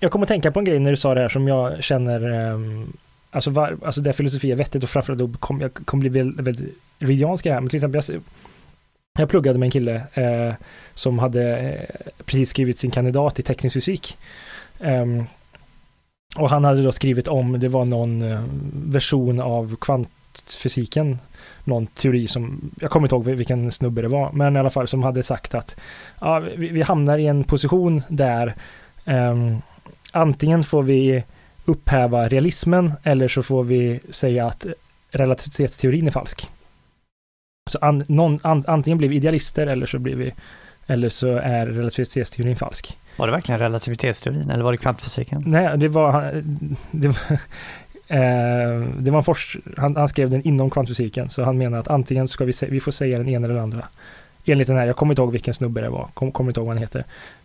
Jag 0.00 0.12
kommer 0.12 0.24
att 0.24 0.28
tänka 0.28 0.52
på 0.52 0.58
en 0.58 0.64
grej 0.64 0.78
när 0.78 0.90
du 0.90 0.96
sa 0.96 1.14
det 1.14 1.20
här 1.20 1.28
som 1.28 1.48
jag 1.48 1.84
känner, 1.84 2.32
ehm, 2.32 2.92
alltså, 3.30 3.50
var, 3.50 3.76
alltså 3.84 4.00
där 4.00 4.12
filosofi 4.12 4.52
är 4.52 4.56
vettigt 4.56 4.82
och 4.82 4.90
framförallt 4.90 5.18
då 5.18 5.38
kom, 5.38 5.60
jag 5.60 5.74
kommer 5.74 6.00
bli 6.00 6.08
väldigt, 6.08 6.46
väldigt 6.46 6.74
ridiansk 6.98 7.46
i 7.46 7.48
det 7.48 7.54
här. 7.54 7.60
Men 7.60 7.70
till 7.70 7.76
exempel, 7.76 8.02
jag, 8.08 8.22
jag 9.18 9.28
pluggade 9.28 9.58
med 9.58 9.66
en 9.66 9.70
kille 9.70 10.02
eh, 10.14 10.54
som 10.94 11.18
hade 11.18 11.58
eh, 11.58 12.12
precis 12.24 12.50
skrivit 12.50 12.78
sin 12.78 12.90
kandidat 12.90 13.38
i 13.38 13.42
teknisk 13.42 13.74
fysik. 13.74 14.16
Ehm, 14.80 15.24
och 16.34 16.50
han 16.50 16.64
hade 16.64 16.82
då 16.82 16.92
skrivit 16.92 17.28
om, 17.28 17.60
det 17.60 17.68
var 17.68 17.84
någon 17.84 18.22
eh, 18.22 18.44
version 18.72 19.40
av 19.40 19.76
kvantfysiken, 19.76 21.18
någon 21.64 21.86
teori 21.86 22.28
som, 22.28 22.70
jag 22.80 22.90
kommer 22.90 23.06
inte 23.06 23.14
ihåg 23.14 23.24
vilken 23.24 23.72
snubbe 23.72 24.02
det 24.02 24.08
var, 24.08 24.32
men 24.32 24.56
i 24.56 24.58
alla 24.58 24.70
fall 24.70 24.88
som 24.88 25.02
hade 25.02 25.22
sagt 25.22 25.54
att 25.54 25.76
ja, 26.20 26.38
vi, 26.56 26.68
vi 26.68 26.82
hamnar 26.82 27.18
i 27.18 27.26
en 27.26 27.44
position 27.44 28.02
där 28.08 28.54
ehm, 29.04 29.56
antingen 30.12 30.64
får 30.64 30.82
vi 30.82 31.24
upphäva 31.64 32.28
realismen 32.28 32.92
eller 33.02 33.28
så 33.28 33.42
får 33.42 33.64
vi 33.64 34.00
säga 34.10 34.46
att 34.46 34.66
relativitetsteorin 35.10 36.06
är 36.06 36.10
falsk. 36.10 36.48
Så 37.70 37.78
an, 37.78 38.04
någon, 38.08 38.38
an, 38.42 38.64
antingen 38.66 38.98
blir 38.98 39.08
vi 39.08 39.16
idealister 39.16 39.66
eller 39.66 39.86
så 39.86 39.98
blir 39.98 40.16
vi 40.16 40.34
eller 40.86 41.08
så 41.08 41.36
är 41.36 41.66
relativitetsteorin 41.66 42.56
falsk. 42.56 42.98
Var 43.16 43.26
det 43.26 43.32
verkligen 43.32 43.58
relativitetsteorin 43.58 44.50
eller 44.50 44.64
var 44.64 44.72
det 44.72 44.78
kvantfysiken? 44.78 45.42
Nej, 45.46 45.78
det 45.78 45.88
var, 45.88 46.42
det 46.90 47.08
var, 47.08 47.32
eh, 48.08 48.88
det 48.98 49.10
var 49.10 49.18
en 49.18 49.24
forsk, 49.24 49.56
han, 49.76 49.96
han 49.96 50.08
skrev 50.08 50.30
den 50.30 50.42
inom 50.42 50.70
kvantfysiken, 50.70 51.28
så 51.28 51.44
han 51.44 51.58
menar 51.58 51.78
att 51.78 51.88
antingen 51.88 52.28
ska 52.28 52.44
vi, 52.44 52.52
sä- 52.52 52.70
vi 52.70 52.80
får 52.80 52.92
säga 52.92 53.18
den 53.18 53.28
ena 53.28 53.44
eller 53.44 53.54
den 53.54 53.64
andra. 53.64 53.84
Enligt 54.46 54.68
den 54.68 54.76
här, 54.76 54.86
jag 54.86 54.96
kommer 54.96 55.12
inte 55.12 55.22
ihåg 55.22 55.32
vilken 55.32 55.54
snubbe 55.54 55.80
det 55.80 55.88
var, 55.88 56.08
kom, 56.14 56.32
kommer 56.32 56.50
inte 56.50 56.60
ihåg 56.60 56.66
vad 56.66 56.76
han 56.76 56.82
heter. 56.82 57.04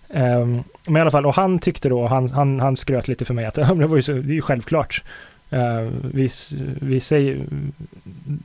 Ehm, 0.09 0.63
men 0.87 0.97
i 0.97 1.01
alla 1.01 1.11
fall, 1.11 1.25
och 1.25 1.35
han 1.35 1.59
tyckte 1.59 1.89
då, 1.89 2.07
han, 2.07 2.29
han, 2.29 2.59
han 2.59 2.75
skröt 2.75 3.07
lite 3.07 3.25
för 3.25 3.33
mig 3.33 3.45
att 3.45 3.57
"Ja, 3.57 3.67
men 3.67 3.77
det 3.77 3.87
var 3.87 3.95
ju 3.95 4.01
så, 4.01 4.11
det 4.11 4.31
är 4.31 4.35
ju 4.35 4.41
självklart. 4.41 5.03
Eh, 5.49 5.89
vi, 6.13 6.29
vi 6.81 6.99
säger, 6.99 7.45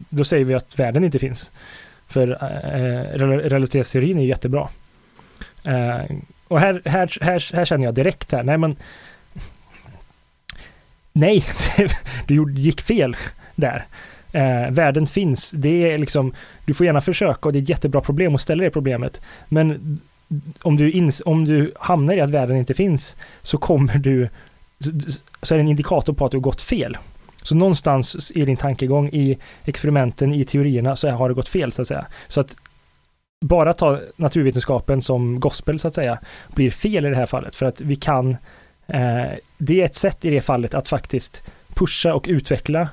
då 0.08 0.24
säger 0.24 0.44
vi 0.44 0.54
att 0.54 0.78
världen 0.78 1.04
inte 1.04 1.18
finns. 1.18 1.52
För 2.06 2.28
uh, 2.28 3.18
relativitetsteorin 3.48 4.18
är 4.18 4.22
ju 4.22 4.28
jättebra. 4.28 4.68
Eh, 5.66 6.16
och 6.48 6.60
här, 6.60 6.82
här, 6.84 7.18
här, 7.20 7.54
här 7.56 7.64
känner 7.64 7.84
jag 7.84 7.94
direkt 7.94 8.32
här, 8.32 8.42
nej 8.42 8.58
men 8.58 8.76
Nej, 11.12 11.44
du 12.26 12.52
gick 12.54 12.80
fel 12.80 13.16
där. 13.54 13.86
Eh, 14.32 14.70
världen 14.70 15.06
finns, 15.06 15.50
det 15.50 15.92
är 15.92 15.98
liksom, 15.98 16.32
du 16.64 16.74
får 16.74 16.86
gärna 16.86 17.00
försöka 17.00 17.48
och 17.48 17.52
det 17.52 17.58
är 17.58 17.62
ett 17.62 17.68
jättebra 17.68 18.00
problem 18.00 18.34
att 18.34 18.40
ställa 18.40 18.64
det 18.64 18.70
problemet. 18.70 19.20
Men 19.48 20.00
om 20.62 20.76
du, 20.76 20.90
ins, 20.90 21.22
om 21.26 21.44
du 21.44 21.72
hamnar 21.80 22.14
i 22.14 22.20
att 22.20 22.30
världen 22.30 22.56
inte 22.56 22.74
finns 22.74 23.16
så 23.42 23.58
kommer 23.58 23.98
du, 23.98 24.28
så- 24.80 24.90
så 25.42 25.54
är 25.54 25.58
det 25.58 25.62
en 25.62 25.68
indikator 25.68 26.12
på 26.12 26.24
att 26.26 26.30
du 26.32 26.36
har 26.36 26.42
gått 26.42 26.62
fel. 26.62 26.96
Så 27.42 27.54
någonstans 27.54 28.32
i 28.34 28.44
din 28.44 28.56
tankegång, 28.56 29.08
i 29.08 29.38
experimenten, 29.64 30.34
i 30.34 30.44
teorierna 30.44 30.96
så 30.96 31.10
har 31.10 31.28
det 31.28 31.34
gått 31.34 31.48
fel 31.48 31.72
så 31.72 31.82
att 31.82 31.88
säga. 31.88 32.06
Så 32.28 32.40
att 32.40 32.56
bara 33.48 33.72
ta 33.72 34.00
naturvetenskapen 34.16 35.02
som 35.02 35.40
gospel 35.40 35.78
så 35.78 35.88
att 35.88 35.94
säga 35.94 36.18
blir 36.54 36.70
fel 36.70 37.06
i 37.06 37.08
det 37.08 37.16
här 37.16 37.26
fallet 37.26 37.56
för 37.56 37.66
att 37.66 37.80
vi 37.80 37.96
kan 37.96 38.30
eh, 38.86 39.30
det 39.58 39.80
är 39.80 39.84
ett 39.84 39.94
sätt 39.94 40.24
i 40.24 40.30
det 40.30 40.40
fallet 40.40 40.74
att 40.74 40.88
faktiskt 40.88 41.42
pusha 41.68 42.14
och 42.14 42.24
utveckla 42.28 42.88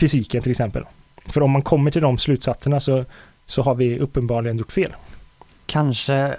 fysiken 0.00 0.42
till 0.42 0.50
exempel. 0.50 0.84
För 1.24 1.42
om 1.42 1.50
man 1.50 1.62
kommer 1.62 1.90
till 1.90 2.02
de 2.02 2.18
slutsatserna 2.18 2.80
så, 2.80 3.04
så 3.46 3.62
har 3.62 3.74
vi 3.74 3.98
uppenbarligen 3.98 4.58
gjort 4.58 4.72
fel. 4.72 4.96
Kanske 5.66 6.36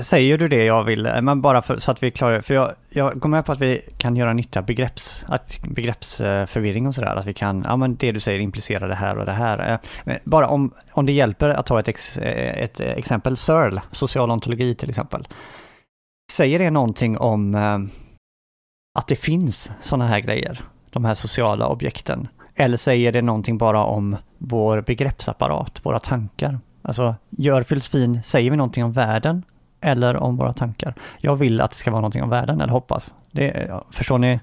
säger 0.00 0.38
du 0.38 0.48
det 0.48 0.64
jag 0.64 0.84
vill, 0.84 1.06
eh, 1.06 1.20
men 1.20 1.40
bara 1.40 1.62
för, 1.62 1.78
så 1.78 1.90
att 1.90 2.02
vi 2.02 2.10
klarar. 2.10 2.40
För 2.40 2.54
jag, 2.54 2.74
jag 2.88 3.18
går 3.18 3.28
med 3.28 3.46
på 3.46 3.52
att 3.52 3.60
vi 3.60 3.80
kan 3.98 4.16
göra 4.16 4.32
nytta 4.32 4.62
begrepps, 4.62 5.24
att, 5.28 5.58
begreppsförvirring 5.62 6.86
och 6.86 6.94
sådär. 6.94 7.16
Att 7.16 7.26
vi 7.26 7.34
kan, 7.34 7.64
ja 7.68 7.76
men 7.76 7.96
det 7.96 8.12
du 8.12 8.20
säger 8.20 8.40
implicerar 8.40 8.88
det 8.88 8.94
här 8.94 9.18
och 9.18 9.26
det 9.26 9.32
här. 9.32 9.72
Eh, 9.72 9.78
men 10.04 10.18
Bara 10.24 10.48
om, 10.48 10.74
om 10.92 11.06
det 11.06 11.12
hjälper 11.12 11.48
att 11.48 11.66
ta 11.66 11.80
ett, 11.80 11.88
ex, 11.88 12.18
eh, 12.18 12.62
ett 12.62 12.80
exempel, 12.80 13.36
SIRL, 13.36 13.78
social 13.90 14.30
ontologi 14.30 14.74
till 14.74 14.88
exempel. 14.88 15.28
Säger 16.32 16.58
det 16.58 16.70
någonting 16.70 17.18
om 17.18 17.54
att 18.98 19.08
det 19.08 19.16
finns 19.16 19.70
sådana 19.80 20.06
här 20.06 20.20
grejer, 20.20 20.60
de 20.90 21.04
här 21.04 21.14
sociala 21.14 21.68
objekten? 21.68 22.28
Eller 22.54 22.76
säger 22.76 23.12
det 23.12 23.22
någonting 23.22 23.58
bara 23.58 23.84
om 23.84 24.16
vår 24.38 24.80
begreppsapparat, 24.80 25.80
våra 25.82 25.98
tankar? 25.98 26.58
Alltså, 26.82 27.14
gör 27.30 27.62
filosofin, 27.62 28.22
säger 28.22 28.50
vi 28.50 28.56
någonting 28.56 28.84
om 28.84 28.92
världen 28.92 29.42
eller 29.84 30.16
om 30.16 30.36
våra 30.36 30.52
tankar? 30.52 30.94
Jag 31.18 31.36
vill 31.36 31.60
att 31.60 31.70
det 31.70 31.76
ska 31.76 31.90
vara 31.90 32.00
någonting 32.00 32.22
om 32.22 32.30
världen, 32.30 32.60
eller 32.60 32.72
hoppas. 32.72 33.14
Det, 33.30 33.70
förstår 33.90 34.18
ni? 34.18 34.40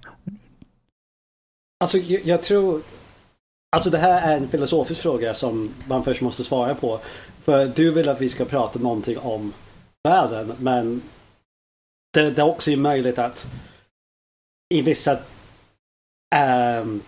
Alltså 1.83 1.97
jag, 1.97 2.21
jag 2.25 2.43
tror... 2.43 2.81
Alltså 3.75 3.89
det 3.89 3.97
här 3.97 4.31
är 4.31 4.37
en 4.37 4.47
filosofisk 4.47 5.01
fråga 5.01 5.33
som 5.33 5.69
man 5.87 6.03
först 6.03 6.21
måste 6.21 6.43
svara 6.43 6.75
på. 6.75 6.99
För 7.43 7.67
du 7.67 7.91
vill 7.91 8.09
att 8.09 8.21
vi 8.21 8.29
ska 8.29 8.45
prata 8.45 8.79
någonting 8.79 9.17
om 9.17 9.53
världen 10.03 10.53
men 10.57 11.01
det, 12.13 12.31
det 12.31 12.41
är 12.41 12.45
också 12.45 12.71
möjligt 12.71 13.19
att 13.19 13.45
i 14.73 14.81
vissa... 14.81 15.19
Um, 16.81 17.01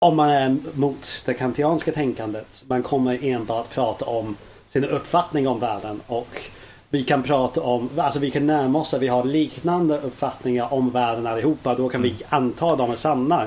om 0.00 0.16
man 0.16 0.30
är 0.30 0.56
mot 0.74 1.22
det 1.26 1.34
kantianska 1.34 1.92
tänkandet 1.92 2.64
man 2.68 2.82
kommer 2.82 3.24
enbart 3.24 3.70
prata 3.70 4.04
om 4.04 4.36
sin 4.66 4.84
uppfattning 4.84 5.48
om 5.48 5.60
världen 5.60 6.00
och 6.06 6.50
vi 6.90 7.04
kan 7.04 7.22
prata 7.22 7.60
om, 7.60 7.90
alltså 7.96 8.18
vi 8.18 8.30
kan 8.30 8.46
närma 8.46 8.78
oss 8.78 8.94
att 8.94 9.02
vi 9.02 9.08
har 9.08 9.24
liknande 9.24 9.98
uppfattningar 9.98 10.74
om 10.74 10.90
världen 10.90 11.26
allihopa. 11.26 11.74
Då 11.74 11.88
kan 11.88 12.02
vi 12.02 12.08
mm. 12.08 12.22
anta 12.28 12.76
dem 12.76 12.90
är 12.90 12.96
sanna. 12.96 13.44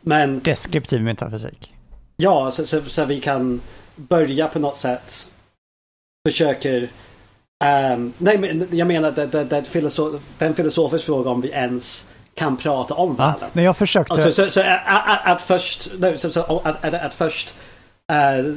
Men... 0.00 0.40
Deskriptiv 0.40 1.02
metafysik. 1.02 1.72
Ja, 2.16 2.50
så, 2.50 2.66
så, 2.66 2.82
så 2.82 3.04
vi 3.04 3.20
kan 3.20 3.60
börja 3.96 4.48
på 4.48 4.58
något 4.58 4.76
sätt 4.76 5.30
försöker 6.28 6.82
um, 7.92 8.12
nej, 8.18 8.38
men 8.38 8.68
jag 8.70 8.88
menar 8.88 9.10
det, 9.10 9.26
det, 9.26 9.44
det, 9.44 9.64
filosof, 9.64 10.22
det 10.38 10.44
är 10.44 10.48
en 10.48 10.54
filosofisk 10.54 11.04
fråga 11.04 11.30
om 11.30 11.40
vi 11.40 11.48
ens 11.48 12.06
kan 12.34 12.56
prata 12.56 12.94
om 12.94 13.16
världen. 13.16 13.36
Ja, 13.40 13.46
men 13.52 13.64
jag 13.64 13.76
försökte... 13.76 14.12
Alltså, 14.12 14.32
så, 14.32 14.50
så, 14.50 14.60
att, 14.60 15.26
att, 15.26 15.42
först... 15.42 15.90
Nej, 15.98 16.18
så, 16.18 16.30
så, 16.30 16.40
att, 16.40 16.84
att, 16.84 16.94
att 16.94 17.14
först... 17.14 17.54
Uh, 18.12 18.54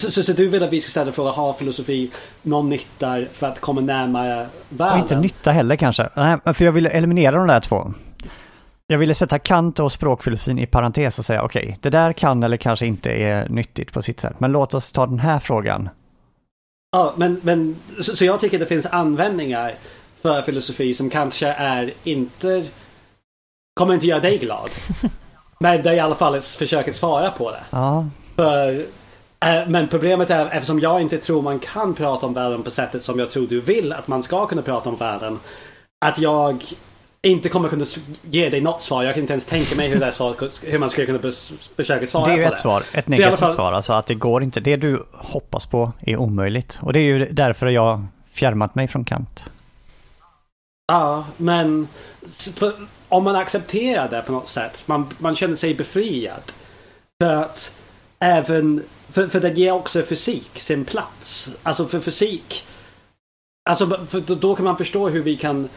så, 0.00 0.10
så, 0.10 0.22
så, 0.22 0.32
du 0.32 0.48
vill 0.48 0.62
att 0.62 0.72
vi 0.72 0.80
ska 0.80 0.90
ställa 0.90 1.12
frågan, 1.12 1.34
har 1.34 1.52
filosofi 1.52 2.10
någon 2.42 2.68
nytta 2.68 3.24
för 3.32 3.46
att 3.46 3.60
komma 3.60 3.80
närmare 3.80 4.46
världen? 4.68 4.94
Och 4.94 5.00
inte 5.00 5.20
nytta 5.20 5.52
heller 5.52 5.76
kanske. 5.76 6.08
Nej, 6.16 6.54
för 6.54 6.64
jag 6.64 6.72
ville 6.72 6.90
eliminera 6.90 7.36
de 7.36 7.46
där 7.46 7.60
två. 7.60 7.92
Jag 8.86 8.98
ville 8.98 9.14
sätta 9.14 9.38
Kant 9.38 9.80
och 9.80 9.92
språkfilosofin 9.92 10.58
i 10.58 10.66
parentes 10.66 11.18
och 11.18 11.24
säga 11.24 11.42
okej, 11.42 11.62
okay, 11.62 11.76
det 11.80 11.90
där 11.90 12.12
kan 12.12 12.42
eller 12.42 12.56
kanske 12.56 12.86
inte 12.86 13.10
är 13.10 13.48
nyttigt 13.48 13.92
på 13.92 14.02
sitt 14.02 14.20
sätt. 14.20 14.40
Men 14.40 14.52
låt 14.52 14.74
oss 14.74 14.92
ta 14.92 15.06
den 15.06 15.18
här 15.18 15.38
frågan. 15.38 15.88
Ja, 16.92 17.14
men, 17.16 17.40
men 17.42 17.76
så, 18.00 18.16
så 18.16 18.24
jag 18.24 18.40
tycker 18.40 18.58
det 18.58 18.66
finns 18.66 18.86
användningar 18.86 19.72
för 20.22 20.42
filosofi 20.42 20.94
som 20.94 21.10
kanske 21.10 21.48
är 21.48 21.92
inte 22.04 22.64
kommer 23.74 23.94
inte 23.94 24.06
göra 24.06 24.20
dig 24.20 24.38
glad. 24.38 24.70
Men 25.58 25.82
det 25.82 25.90
är 25.90 25.94
i 25.94 26.00
alla 26.00 26.14
fall 26.14 26.34
ett 26.34 26.44
försök 26.44 26.88
att 26.88 26.96
svara 26.96 27.30
på 27.30 27.50
det. 27.50 27.60
Ja. 27.70 28.06
För, 28.36 28.86
men 29.66 29.88
problemet 29.88 30.30
är 30.30 30.46
eftersom 30.46 30.80
jag 30.80 31.00
inte 31.00 31.18
tror 31.18 31.42
man 31.42 31.58
kan 31.58 31.94
prata 31.94 32.26
om 32.26 32.34
världen 32.34 32.62
på 32.62 32.70
sättet 32.70 33.04
som 33.04 33.18
jag 33.18 33.30
tror 33.30 33.46
du 33.46 33.60
vill 33.60 33.92
att 33.92 34.08
man 34.08 34.22
ska 34.22 34.46
kunna 34.46 34.62
prata 34.62 34.88
om 34.88 34.96
världen. 34.96 35.38
Att 36.04 36.18
jag 36.18 36.64
inte 37.22 37.48
kommer 37.48 37.68
kunna 37.68 37.84
ge 38.22 38.48
dig 38.48 38.60
något 38.60 38.82
svar. 38.82 39.02
Jag 39.02 39.14
kan 39.14 39.20
inte 39.20 39.32
ens 39.32 39.44
tänka 39.44 39.76
mig 39.76 39.88
hur, 39.88 40.00
det 40.00 40.12
svar, 40.12 40.34
hur 40.62 40.78
man 40.78 40.90
skulle 40.90 41.06
kunna 41.06 41.32
försöka 41.76 42.06
svara 42.06 42.24
på 42.24 42.30
det. 42.30 42.36
Det 42.36 42.42
är 42.42 42.46
ju 42.46 42.52
ett 42.52 42.58
svar, 42.58 42.82
ett 42.92 43.08
negativt 43.08 43.38
fall... 43.38 43.52
svar. 43.52 43.72
Alltså 43.72 43.92
att 43.92 44.06
det 44.06 44.14
går 44.14 44.42
inte. 44.42 44.60
Det 44.60 44.76
du 44.76 45.06
hoppas 45.12 45.66
på 45.66 45.92
är 46.00 46.16
omöjligt. 46.16 46.78
Och 46.82 46.92
det 46.92 46.98
är 46.98 47.04
ju 47.04 47.26
därför 47.30 47.66
jag 47.66 48.06
fjärmat 48.32 48.74
mig 48.74 48.88
från 48.88 49.04
Kant. 49.04 49.50
Ja, 50.86 51.24
men 51.36 51.88
om 53.08 53.24
man 53.24 53.36
accepterar 53.36 54.08
det 54.08 54.22
på 54.22 54.32
något 54.32 54.48
sätt, 54.48 54.82
man, 54.86 55.06
man 55.18 55.36
känner 55.36 55.56
sig 55.56 55.74
befriad. 55.74 56.52
För 57.22 57.34
att 57.34 57.74
även, 58.24 58.84
för, 59.08 59.26
för 59.26 59.40
den 59.40 59.54
ger 59.54 59.72
också 59.72 60.02
fysik 60.02 60.58
sin 60.58 60.84
plats. 60.84 61.56
Alltså 61.62 61.86
för 61.86 62.00
fysik, 62.00 62.66
alltså 63.70 64.06
för 64.10 64.20
då 64.20 64.56
kan 64.56 64.64
man 64.64 64.78
förstå 64.78 65.08
hur 65.08 65.22
vi 65.22 65.36
kan 65.36 65.68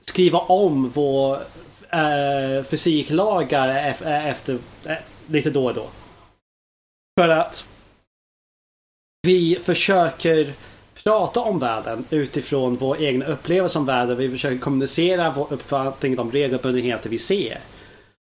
skriva 0.00 0.38
om 0.38 0.90
vår 0.94 1.38
äh, 1.90 2.64
fysiklagar 2.64 3.68
eh, 3.68 4.26
efter, 4.26 4.58
äh, 4.84 4.96
lite 5.26 5.50
då 5.50 5.66
och 5.66 5.74
då. 5.74 5.88
För 7.20 7.28
att 7.28 7.68
vi 9.22 9.58
försöker 9.62 10.52
prata 10.94 11.40
om 11.40 11.58
världen 11.58 12.04
utifrån 12.10 12.76
vår 12.76 12.96
egen 12.96 13.22
upplevelse 13.22 13.78
om 13.78 13.86
världen. 13.86 14.16
Vi 14.16 14.30
försöker 14.30 14.58
kommunicera 14.58 15.30
vår 15.30 15.52
uppfattning, 15.52 16.16
de 16.16 16.30
regelbundenheter 16.30 17.10
vi 17.10 17.18
ser. 17.18 17.58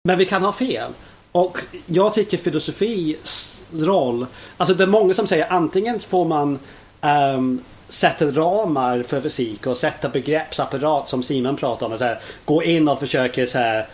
Men 0.08 0.18
vi 0.18 0.26
kan 0.26 0.44
ha 0.44 0.54
fel. 0.54 0.92
Och 1.34 1.60
jag 1.86 2.14
tycker 2.14 2.38
filosofis 2.38 3.62
roll, 3.74 4.26
alltså 4.58 4.76
det 4.76 4.84
är 4.84 4.88
många 4.88 5.14
som 5.14 5.28
säger 5.28 5.52
antingen 5.52 6.00
får 6.00 6.26
man 6.26 6.60
um, 7.02 7.62
sätta 7.88 8.26
ramar 8.26 9.04
för 9.04 9.22
fysik 9.22 9.68
och 9.68 9.78
sätta 9.78 10.10
begreppsapparat 10.10 11.10
som 11.10 11.24
Simon 11.24 11.56
pratar 11.56 11.86
om. 11.86 11.98
Så 11.98 12.04
här, 12.04 12.20
gå 12.46 12.64
in 12.64 12.88
och 12.88 13.00
försöka 13.00 13.48
så 13.48 13.58
här, 13.58 13.88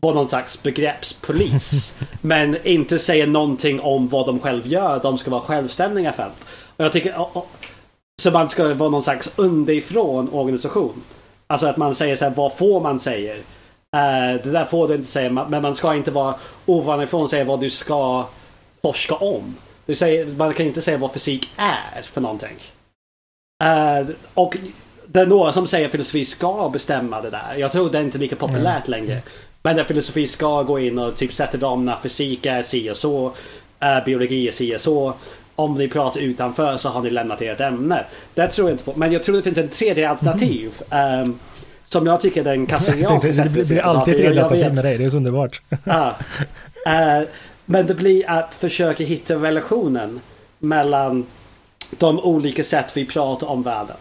vara 0.00 0.14
någon 0.14 0.28
slags 0.28 0.62
begreppspolis. 0.62 1.94
men 2.20 2.66
inte 2.66 2.98
säga 2.98 3.26
någonting 3.26 3.80
om 3.80 4.08
vad 4.08 4.26
de 4.26 4.40
själv 4.40 4.66
gör. 4.66 5.00
De 5.02 5.18
ska 5.18 5.30
vara 5.30 5.40
självständiga 5.40 6.12
fält. 6.12 6.46
Och 6.76 6.84
jag 6.84 6.92
tycker, 6.92 7.14
så 8.22 8.30
man 8.30 8.48
ska 8.48 8.74
vara 8.74 8.90
någon 8.90 9.02
slags 9.02 9.32
underifrån 9.36 10.28
organisation. 10.32 11.02
Alltså 11.46 11.66
att 11.66 11.76
man 11.76 11.94
säger 11.94 12.16
så 12.16 12.24
här, 12.24 12.32
vad 12.36 12.56
får 12.56 12.80
man 12.80 13.00
säga? 13.00 13.34
Uh, 13.96 14.42
det 14.42 14.50
där 14.50 14.64
får 14.64 14.88
du 14.88 14.94
inte 14.94 15.10
säga, 15.10 15.30
men 15.30 15.62
man 15.62 15.74
ska 15.74 15.94
inte 15.94 16.10
vara 16.10 16.34
ovanifrån 16.66 17.28
säga 17.28 17.44
vad 17.44 17.60
du 17.60 17.70
ska 17.70 18.26
forska 18.82 19.14
om. 19.14 19.56
Du 19.86 19.94
säger, 19.94 20.26
man 20.26 20.54
kan 20.54 20.66
inte 20.66 20.82
säga 20.82 20.98
vad 20.98 21.12
fysik 21.12 21.48
är 21.56 22.02
för 22.02 22.20
någonting. 22.20 22.56
Uh, 23.64 24.10
och 24.34 24.56
det 25.06 25.20
är 25.20 25.26
några 25.26 25.52
som 25.52 25.66
säger 25.66 25.86
att 25.86 25.92
filosofi 25.92 26.24
ska 26.24 26.68
bestämma 26.68 27.20
det 27.20 27.30
där. 27.30 27.54
Jag 27.56 27.72
tror 27.72 27.90
det 27.90 27.98
är 27.98 28.02
inte 28.02 28.18
lika 28.18 28.36
populärt 28.36 28.88
mm. 28.88 29.00
längre. 29.06 29.22
Men 29.62 29.76
där 29.76 29.84
filosofi 29.84 30.28
ska 30.28 30.62
gå 30.62 30.78
in 30.78 30.98
och 30.98 31.16
typ 31.16 31.34
sätta 31.34 31.58
ramarna. 31.58 31.98
Fysik 32.02 32.46
är 32.46 32.62
si 32.62 32.90
och 32.90 32.96
så. 32.96 33.26
Uh, 33.26 34.04
biologi 34.04 34.48
är 34.48 34.52
si 34.52 34.76
och 34.76 34.80
så 34.80 35.14
om 35.56 35.74
ni 35.74 35.88
pratar 35.88 36.20
utanför 36.20 36.76
så 36.76 36.88
har 36.88 37.02
ni 37.02 37.10
lämnat 37.10 37.42
ert 37.42 37.60
ämne. 37.60 38.04
Det 38.34 38.48
tror 38.48 38.68
jag 38.68 38.74
inte 38.74 38.84
på. 38.84 38.92
Men 38.96 39.12
jag 39.12 39.24
tror 39.24 39.36
det 39.36 39.42
finns 39.42 39.58
en 39.58 39.68
tredje 39.68 40.10
alternativ. 40.10 40.72
Mm. 40.90 41.22
Um, 41.22 41.38
som 41.92 42.06
jag 42.06 42.20
tycker 42.20 42.44
den 42.44 42.66
kasserianska 42.66 43.44
Det 43.44 43.68
blir 43.68 43.80
alltid 43.80 44.16
tredje 44.16 44.42
alternativ 44.42 44.74
med 44.74 44.84
dig, 44.84 44.98
det 44.98 45.04
är 45.04 45.10
så 45.10 45.16
underbart. 45.16 45.60
uh, 45.86 45.94
uh, 45.96 47.26
men 47.64 47.86
det 47.86 47.94
blir 47.94 48.30
att 48.30 48.54
försöka 48.54 49.04
hitta 49.04 49.34
relationen 49.34 50.20
mellan 50.58 51.26
de 51.90 52.20
olika 52.20 52.64
sätt 52.64 52.96
vi 52.96 53.06
pratar 53.06 53.46
om 53.46 53.62
världen. 53.62 53.96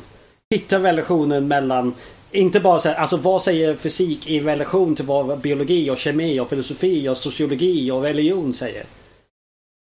Hitta 0.50 0.80
relationen 0.80 1.48
mellan 1.48 1.94
inte 2.32 2.60
bara 2.60 2.80
så 2.80 2.90
här, 2.90 2.96
alltså 2.96 3.18
vad 3.18 3.42
säger 3.42 3.76
fysik 3.76 4.30
i 4.30 4.40
relation 4.40 4.96
till 4.96 5.06
vad 5.06 5.40
biologi 5.40 5.90
och 5.90 5.98
kemi 5.98 6.40
och 6.40 6.50
filosofi 6.50 7.10
och 7.10 7.18
sociologi 7.18 7.92
och 7.92 8.02
religion 8.02 8.54
säger 8.54 8.84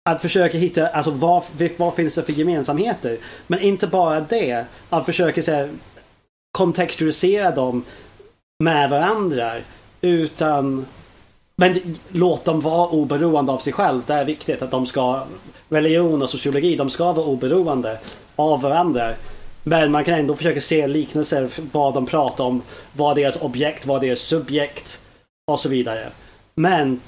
att 0.09 0.21
försöka 0.21 0.57
hitta, 0.57 0.87
alltså 0.87 1.11
vad, 1.11 1.43
vad 1.77 1.95
finns 1.95 2.15
det 2.15 2.23
för 2.23 2.33
gemensamheter? 2.33 3.17
Men 3.47 3.61
inte 3.61 3.87
bara 3.87 4.19
det, 4.19 4.65
att 4.89 5.05
försöka 5.05 5.43
så 5.43 5.51
här, 5.51 5.69
kontextualisera 6.57 7.51
dem 7.51 7.83
med 8.63 8.89
varandra. 8.89 9.53
Utan 10.01 10.85
men 11.55 11.95
låt 12.09 12.45
dem 12.45 12.61
vara 12.61 12.87
oberoende 12.87 13.51
av 13.51 13.57
sig 13.57 13.73
själv. 13.73 14.01
Det 14.07 14.13
är 14.13 14.25
viktigt 14.25 14.61
att 14.61 14.71
de 14.71 14.85
ska 14.85 15.23
religion 15.69 16.21
och 16.21 16.29
sociologi, 16.29 16.75
de 16.75 16.89
ska 16.89 17.13
vara 17.13 17.25
oberoende 17.25 17.99
av 18.35 18.61
varandra. 18.61 19.13
Men 19.63 19.91
man 19.91 20.03
kan 20.03 20.19
ändå 20.19 20.35
försöka 20.35 20.61
se 20.61 20.87
liknelser 20.87 21.49
vad 21.71 21.93
de 21.93 22.05
pratar 22.05 22.43
om, 22.43 22.61
vad 22.93 23.15
deras 23.15 23.41
objekt, 23.41 23.85
vad 23.85 24.01
deras 24.01 24.19
subjekt 24.19 25.01
och 25.51 25.59
så 25.59 25.69
vidare. 25.69 26.09
Men 26.55 26.99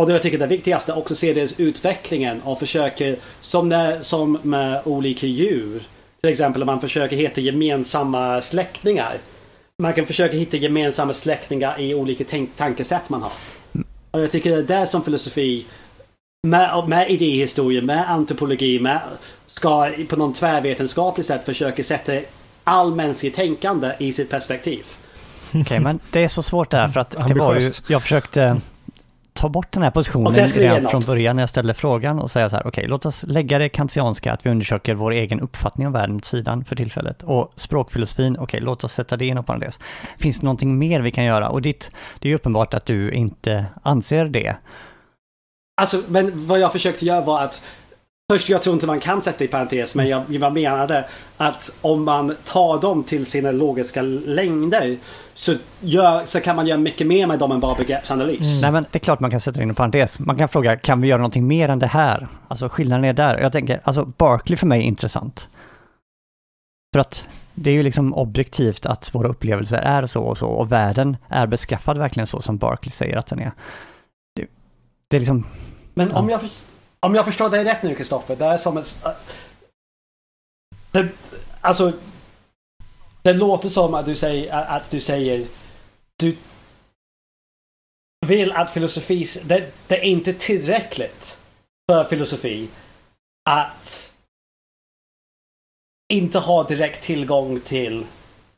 och 0.00 0.06
det 0.06 0.12
jag 0.12 0.22
tycker 0.22 0.36
är 0.36 0.40
det 0.40 0.46
viktigaste 0.46 0.92
också 0.92 1.14
se 1.14 1.32
deras 1.32 1.60
utvecklingen 1.60 2.42
och 2.42 2.58
försöker 2.58 3.16
som, 3.40 3.68
det, 3.68 3.98
som 4.02 4.38
med 4.42 4.82
olika 4.84 5.26
djur. 5.26 5.82
Till 6.22 6.32
exempel 6.32 6.62
om 6.62 6.66
man 6.66 6.80
försöker 6.80 7.16
hitta 7.16 7.40
gemensamma 7.40 8.40
släktingar. 8.40 9.16
Man 9.82 9.92
kan 9.92 10.06
försöka 10.06 10.36
hitta 10.36 10.56
gemensamma 10.56 11.14
släktingar 11.14 11.80
i 11.80 11.94
olika 11.94 12.24
tankesätt 12.56 13.08
man 13.08 13.22
har. 13.22 13.32
Och 14.10 14.20
jag 14.20 14.30
tycker 14.30 14.50
det 14.50 14.74
är 14.74 14.80
det 14.80 14.86
som 14.86 15.04
filosofi 15.04 15.66
med, 16.46 16.88
med 16.88 17.10
idéhistoria, 17.10 17.82
med 17.82 18.10
antropologi, 18.10 18.78
med, 18.78 19.00
ska 19.46 19.90
på 20.08 20.16
någon 20.16 20.32
tvärvetenskaplig 20.34 21.26
sätt 21.26 21.44
försöka 21.44 21.84
sätta 21.84 22.12
all 22.64 22.94
mänskligt 22.94 23.34
tänkande 23.34 23.92
i 23.98 24.12
sitt 24.12 24.30
perspektiv. 24.30 24.84
Okej, 25.48 25.60
okay, 25.60 25.80
men 25.80 26.00
det 26.10 26.24
är 26.24 26.28
så 26.28 26.42
svårt 26.42 26.70
där 26.70 26.88
för 26.88 27.00
att 27.00 27.28
det 27.28 27.34
var 27.34 27.60
ju, 27.60 27.72
jag 27.88 28.02
försökte 28.02 28.60
ta 29.32 29.48
bort 29.48 29.72
den 29.72 29.82
här 29.82 29.90
positionen 29.90 30.46
redan 30.46 30.90
från 30.90 31.02
början 31.02 31.36
när 31.36 31.42
jag 31.42 31.50
ställde 31.50 31.74
frågan 31.74 32.18
och 32.18 32.30
säga 32.30 32.50
så 32.50 32.56
här, 32.56 32.62
okej, 32.62 32.68
okay, 32.68 32.86
låt 32.90 33.06
oss 33.06 33.24
lägga 33.28 33.58
det 33.58 33.68
kantianska, 33.68 34.32
att 34.32 34.46
vi 34.46 34.50
undersöker 34.50 34.94
vår 34.94 35.10
egen 35.12 35.40
uppfattning 35.40 35.86
om 35.86 35.92
världen 35.92 36.16
åt 36.16 36.24
sidan 36.24 36.64
för 36.64 36.76
tillfället. 36.76 37.22
Och 37.22 37.52
språkfilosofin, 37.56 38.32
okej, 38.32 38.42
okay, 38.42 38.60
låt 38.60 38.84
oss 38.84 38.92
sätta 38.92 39.16
det 39.16 39.26
inom 39.26 39.44
parentes. 39.44 39.80
Finns 40.18 40.40
det 40.40 40.44
någonting 40.46 40.78
mer 40.78 41.00
vi 41.00 41.10
kan 41.10 41.24
göra? 41.24 41.48
Och 41.48 41.62
ditt, 41.62 41.90
det 42.18 42.28
är 42.28 42.30
ju 42.30 42.36
uppenbart 42.36 42.74
att 42.74 42.86
du 42.86 43.10
inte 43.10 43.66
anser 43.82 44.24
det. 44.24 44.56
Alltså, 45.80 46.02
men 46.08 46.46
vad 46.46 46.60
jag 46.60 46.72
försökte 46.72 47.04
göra 47.04 47.20
var 47.20 47.42
att 47.42 47.62
Först, 48.32 48.48
jag 48.48 48.62
tror 48.62 48.74
inte 48.74 48.86
man 48.86 49.00
kan 49.00 49.22
sätta 49.22 49.44
i 49.44 49.48
parentes, 49.48 49.94
men 49.94 50.08
jag, 50.08 50.22
jag 50.28 50.52
menade 50.52 51.04
att 51.36 51.76
om 51.80 52.04
man 52.04 52.36
tar 52.44 52.80
dem 52.80 53.04
till 53.04 53.26
sina 53.26 53.52
logiska 53.52 54.02
längder 54.02 54.96
så, 55.34 55.54
gör, 55.80 56.24
så 56.24 56.40
kan 56.40 56.56
man 56.56 56.66
göra 56.66 56.78
mycket 56.78 57.06
mer 57.06 57.26
med 57.26 57.38
dem 57.38 57.52
än 57.52 57.60
bara 57.60 57.74
begreppsanalys. 57.74 58.40
Mm. 58.40 58.60
Nej 58.60 58.72
men 58.72 58.86
det 58.90 58.98
är 58.98 59.00
klart 59.00 59.20
man 59.20 59.30
kan 59.30 59.40
sätta 59.40 59.62
in 59.62 59.68
en 59.68 59.74
parentes. 59.74 60.18
Man 60.18 60.36
kan 60.36 60.48
fråga, 60.48 60.76
kan 60.76 61.00
vi 61.00 61.08
göra 61.08 61.18
någonting 61.18 61.46
mer 61.46 61.68
än 61.68 61.78
det 61.78 61.86
här? 61.86 62.28
Alltså 62.48 62.68
skillnaden 62.68 63.04
är 63.04 63.12
där. 63.12 63.38
Jag 63.38 63.52
tänker, 63.52 63.80
alltså 63.84 64.04
Barkley 64.04 64.56
för 64.56 64.66
mig 64.66 64.80
är 64.80 64.84
intressant. 64.84 65.48
För 66.94 67.00
att 67.00 67.28
det 67.54 67.70
är 67.70 67.74
ju 67.74 67.82
liksom 67.82 68.14
objektivt 68.14 68.86
att 68.86 69.14
våra 69.14 69.28
upplevelser 69.28 69.78
är 69.78 70.06
så 70.06 70.22
och 70.22 70.38
så 70.38 70.48
och 70.48 70.72
världen 70.72 71.16
är 71.28 71.46
beskaffad 71.46 71.98
verkligen 71.98 72.26
så 72.26 72.40
som 72.40 72.56
Barkley 72.56 72.90
säger 72.90 73.16
att 73.16 73.26
den 73.26 73.38
är. 73.38 73.52
Det, 74.36 74.46
det 75.08 75.16
är 75.16 75.20
liksom... 75.20 75.46
Men 75.94 76.12
om 76.12 76.28
jag 76.30 76.40
om 77.06 77.14
jag 77.14 77.24
förstår 77.24 77.50
dig 77.50 77.64
rätt 77.64 77.82
nu 77.82 77.94
Kristoffer, 77.94 78.36
det 78.36 78.44
är 78.44 78.58
som 78.58 78.76
ett... 78.76 79.04
Äh, 79.04 79.12
det, 80.90 81.08
alltså, 81.60 81.92
det 83.22 83.32
låter 83.32 83.68
som 83.68 83.94
att 83.94 84.06
du 84.06 84.16
säger 84.16 84.52
att 84.52 84.90
du 84.90 85.00
säger 85.00 85.46
du 86.18 86.36
vill 88.26 88.52
att 88.52 88.70
filosofi, 88.70 89.26
det, 89.44 89.72
det 89.86 89.98
är 89.98 90.04
inte 90.04 90.32
tillräckligt 90.32 91.40
för 91.90 92.04
filosofi 92.04 92.68
att 93.50 94.12
inte 96.12 96.38
ha 96.38 96.64
direkt 96.64 97.02
tillgång 97.02 97.60
till 97.60 98.06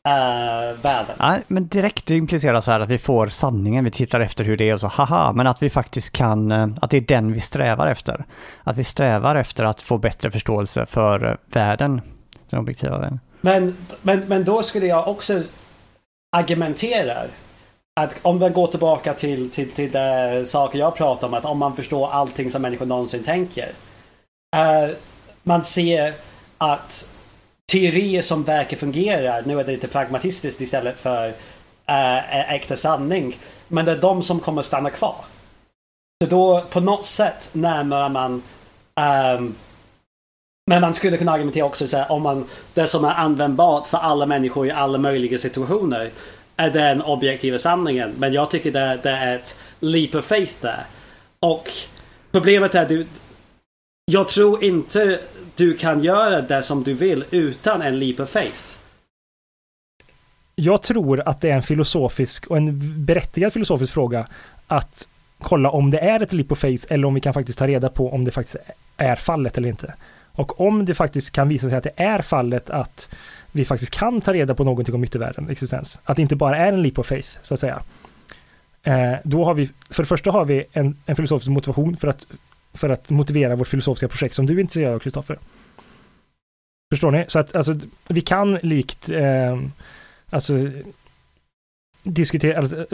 uh, 0.08 0.80
världen. 0.82 1.16
Nej, 1.18 1.42
men 1.46 1.68
direkt 1.68 2.06
det 2.06 2.16
implicerar 2.16 2.60
så 2.60 2.70
här 2.70 2.80
att 2.80 2.88
vi 2.88 2.98
får 2.98 3.28
sanningen, 3.28 3.84
vi 3.84 3.90
tittar 3.90 4.20
efter 4.20 4.44
hur 4.44 4.56
det 4.56 4.70
är 4.70 4.74
och 4.74 4.80
så 4.80 4.86
haha, 4.86 5.32
men 5.32 5.46
att 5.46 5.62
vi 5.62 5.70
faktiskt 5.70 6.12
kan, 6.12 6.52
eh, 6.52 6.68
att 6.80 6.90
det 6.90 6.96
är 6.96 7.00
den 7.00 7.32
vi 7.32 7.40
strävar 7.40 7.86
efter. 7.86 8.24
Att 8.64 8.76
vi 8.76 8.84
strävar 8.84 9.36
efter 9.36 9.64
att 9.64 9.82
få 9.82 9.98
bättre 9.98 10.30
förståelse 10.30 10.86
för 10.86 11.30
eh, 11.30 11.36
världen, 11.46 12.00
den 12.50 12.58
objektiva 12.58 12.98
världen. 12.98 13.20
Men, 13.40 13.76
men, 14.02 14.20
men 14.20 14.44
då 14.44 14.62
skulle 14.62 14.86
jag 14.86 15.08
också 15.08 15.42
argumentera 16.36 17.16
att 18.00 18.18
om 18.22 18.38
vi 18.38 18.48
går 18.48 18.66
tillbaka 18.66 19.14
till, 19.14 19.50
till, 19.50 19.70
till 19.70 19.90
det 19.90 20.44
saker 20.46 20.78
jag 20.78 20.96
pratar 20.96 21.26
om, 21.26 21.34
att 21.34 21.44
om 21.44 21.58
man 21.58 21.76
förstår 21.76 22.10
allting 22.10 22.50
som 22.50 22.62
människor 22.62 22.86
någonsin 22.86 23.24
tänker. 23.24 23.68
Uh, 24.56 24.94
man 25.42 25.64
ser 25.64 26.14
att 26.58 27.08
teorier 27.74 28.22
som 28.22 28.44
verkar 28.44 28.76
fungera, 28.76 29.40
nu 29.44 29.60
är 29.60 29.64
det 29.64 29.72
lite 29.72 29.88
pragmatistiskt 29.88 30.60
istället 30.60 30.98
för 30.98 31.28
uh, 31.28 32.52
äkta 32.52 32.76
sanning. 32.76 33.38
Men 33.68 33.84
det 33.84 33.92
är 33.92 33.96
de 33.96 34.22
som 34.22 34.40
kommer 34.40 34.62
stanna 34.62 34.90
kvar. 34.90 35.16
Så 36.22 36.30
då 36.30 36.64
på 36.70 36.80
något 36.80 37.06
sätt 37.06 37.50
närmar 37.52 38.08
man 38.08 38.42
um, 39.38 39.54
men 40.66 40.80
man 40.80 40.94
skulle 40.94 41.16
kunna 41.16 41.32
argumentera 41.32 41.64
också 41.64 41.88
så 41.88 41.96
här, 41.96 42.12
om 42.12 42.22
man 42.22 42.44
det 42.74 42.86
som 42.86 43.04
är 43.04 43.14
användbart 43.14 43.86
för 43.86 43.98
alla 43.98 44.26
människor 44.26 44.66
i 44.66 44.70
alla 44.70 44.98
möjliga 44.98 45.38
situationer 45.38 46.10
är 46.56 46.70
den 46.70 47.02
objektiva 47.02 47.58
sanningen. 47.58 48.14
Men 48.18 48.32
jag 48.32 48.50
tycker 48.50 48.72
det, 48.72 48.98
det 49.02 49.10
är 49.10 49.36
ett 49.36 49.58
leap 49.80 50.14
of 50.14 50.24
faith 50.24 50.54
där. 50.60 50.84
Och 51.40 51.70
problemet 52.32 52.74
är 52.74 52.88
du 52.88 53.06
jag 54.04 54.28
tror 54.28 54.64
inte 54.64 55.20
du 55.56 55.76
kan 55.76 56.04
göra 56.04 56.42
det 56.42 56.62
som 56.62 56.82
du 56.82 56.94
vill 56.94 57.24
utan 57.30 57.82
en 57.82 57.98
leap 57.98 58.20
of 58.20 58.30
faith. 58.30 58.76
Jag 60.54 60.82
tror 60.82 61.28
att 61.28 61.40
det 61.40 61.50
är 61.50 61.54
en 61.54 61.62
filosofisk 61.62 62.46
och 62.46 62.56
en 62.56 63.04
berättigad 63.04 63.52
filosofisk 63.52 63.92
fråga 63.92 64.26
att 64.66 65.08
kolla 65.38 65.70
om 65.70 65.90
det 65.90 65.98
är 65.98 66.22
ett 66.22 66.32
leap 66.32 66.52
of 66.52 66.58
faith 66.58 66.86
eller 66.88 67.08
om 67.08 67.14
vi 67.14 67.20
kan 67.20 67.34
faktiskt 67.34 67.58
ta 67.58 67.66
reda 67.66 67.88
på 67.88 68.12
om 68.12 68.24
det 68.24 68.30
faktiskt 68.30 68.56
är 68.96 69.16
fallet 69.16 69.58
eller 69.58 69.68
inte. 69.68 69.94
Och 70.32 70.60
om 70.60 70.84
det 70.84 70.94
faktiskt 70.94 71.30
kan 71.30 71.48
visa 71.48 71.68
sig 71.68 71.78
att 71.78 71.84
det 71.84 72.02
är 72.02 72.22
fallet 72.22 72.70
att 72.70 73.14
vi 73.52 73.64
faktiskt 73.64 73.92
kan 73.92 74.20
ta 74.20 74.32
reda 74.32 74.54
på 74.54 74.64
någonting 74.64 74.94
om 74.94 75.04
yttervärlden 75.04 75.50
existens, 75.50 76.00
att 76.04 76.16
det 76.16 76.22
inte 76.22 76.36
bara 76.36 76.56
är 76.56 76.72
en 76.72 76.82
leap 76.82 76.98
of 76.98 77.06
faith, 77.06 77.28
så 77.42 77.54
att 77.54 77.60
säga. 77.60 77.82
Eh, 78.82 79.14
då 79.24 79.44
har 79.44 79.54
vi, 79.54 79.70
för 79.90 80.02
det 80.02 80.06
första 80.06 80.30
har 80.30 80.44
vi 80.44 80.64
en, 80.72 80.96
en 81.06 81.16
filosofisk 81.16 81.50
motivation 81.50 81.96
för 81.96 82.08
att 82.08 82.26
för 82.74 82.88
att 82.88 83.10
motivera 83.10 83.56
vårt 83.56 83.68
filosofiska 83.68 84.08
projekt 84.08 84.34
som 84.34 84.46
du 84.46 84.56
är 84.56 84.60
intresserad 84.60 84.94
av, 84.94 84.98
Kristoffer. 84.98 85.38
Förstår 86.92 87.10
ni? 87.10 87.24
Så 87.28 87.38
att 87.38 87.56
alltså, 87.56 87.74
vi 88.08 88.20
kan 88.20 88.54
likt 88.54 89.10
eh, 89.10 89.60
alltså 90.30 90.54
diskutera, 92.02 92.58
alltså, 92.58 92.86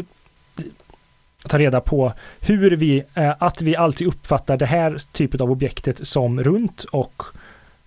ta 1.48 1.58
reda 1.58 1.80
på 1.80 2.12
hur 2.40 2.70
vi, 2.70 3.04
eh, 3.14 3.34
att 3.38 3.62
vi 3.62 3.76
alltid 3.76 4.06
uppfattar 4.06 4.56
det 4.56 4.66
här 4.66 4.98
typet 5.12 5.40
av 5.40 5.50
objektet 5.50 6.06
som 6.06 6.42
runt 6.42 6.84
och 6.84 7.22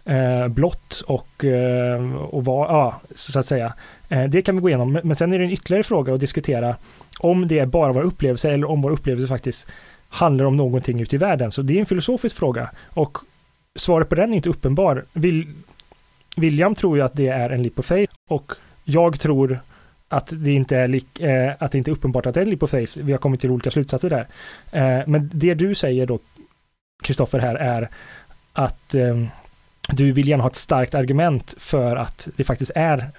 eh, 0.05 0.47
blått 0.47 1.03
och, 1.07 1.45
eh, 1.45 2.15
och 2.15 2.45
var, 2.45 2.67
ja, 2.67 3.01
så 3.15 3.39
att 3.39 3.45
säga. 3.45 3.73
Eh, 4.09 4.23
det 4.23 4.41
kan 4.41 4.55
vi 4.55 4.61
gå 4.61 4.69
igenom, 4.69 4.99
men 5.03 5.15
sen 5.15 5.33
är 5.33 5.39
det 5.39 5.45
en 5.45 5.51
ytterligare 5.51 5.83
fråga 5.83 6.13
att 6.13 6.19
diskutera 6.19 6.75
om 7.19 7.47
det 7.47 7.59
är 7.59 7.65
bara 7.65 7.91
vår 7.91 8.01
upplevelse 8.01 8.51
eller 8.51 8.69
om 8.69 8.81
vår 8.81 8.91
upplevelse 8.91 9.27
faktiskt 9.27 9.69
handlar 10.13 10.45
om 10.45 10.55
någonting 10.55 11.01
ute 11.01 11.15
i 11.15 11.19
världen. 11.19 11.51
Så 11.51 11.61
det 11.61 11.75
är 11.75 11.79
en 11.79 11.85
filosofisk 11.85 12.35
fråga 12.35 12.69
och 12.89 13.17
svaret 13.75 14.09
på 14.09 14.15
den 14.15 14.31
är 14.31 14.35
inte 14.35 14.49
uppenbar. 14.49 15.05
Vil 15.13 15.47
William 16.35 16.75
tror 16.75 16.97
ju 16.97 17.03
att 17.03 17.13
det 17.13 17.27
är 17.27 17.49
en 17.49 17.63
leap 17.63 17.79
of 17.79 17.85
faith 17.85 18.13
och 18.29 18.51
jag 18.83 19.19
tror 19.19 19.59
att 20.09 20.29
det 20.31 20.51
inte 20.51 20.77
är, 20.77 20.87
lik, 20.87 21.19
eh, 21.19 21.53
att 21.59 21.71
det 21.71 21.77
inte 21.77 21.91
är 21.91 21.93
uppenbart 21.93 22.25
att 22.25 22.33
det 22.33 22.39
är 22.39 22.43
en 22.43 22.49
leap 22.49 22.63
of 22.63 22.71
faith. 22.71 22.97
Vi 22.97 23.11
har 23.11 23.19
kommit 23.19 23.41
till 23.41 23.51
olika 23.51 23.71
slutsatser 23.71 24.09
där. 24.09 24.27
Eh, 24.71 25.07
men 25.07 25.29
det 25.33 25.53
du 25.53 25.75
säger 25.75 26.05
då, 26.05 26.19
Kristoffer, 27.03 27.39
här 27.39 27.55
är 27.55 27.89
att 28.53 28.95
eh, 28.95 29.23
du 29.87 30.11
vill 30.11 30.27
gärna 30.27 30.43
ha 30.43 30.49
ett 30.49 30.55
starkt 30.55 30.95
argument 30.95 31.55
för 31.57 31.95
att 31.95 32.27
det 32.35 32.43
faktiskt 32.43 32.71
är 32.75 33.11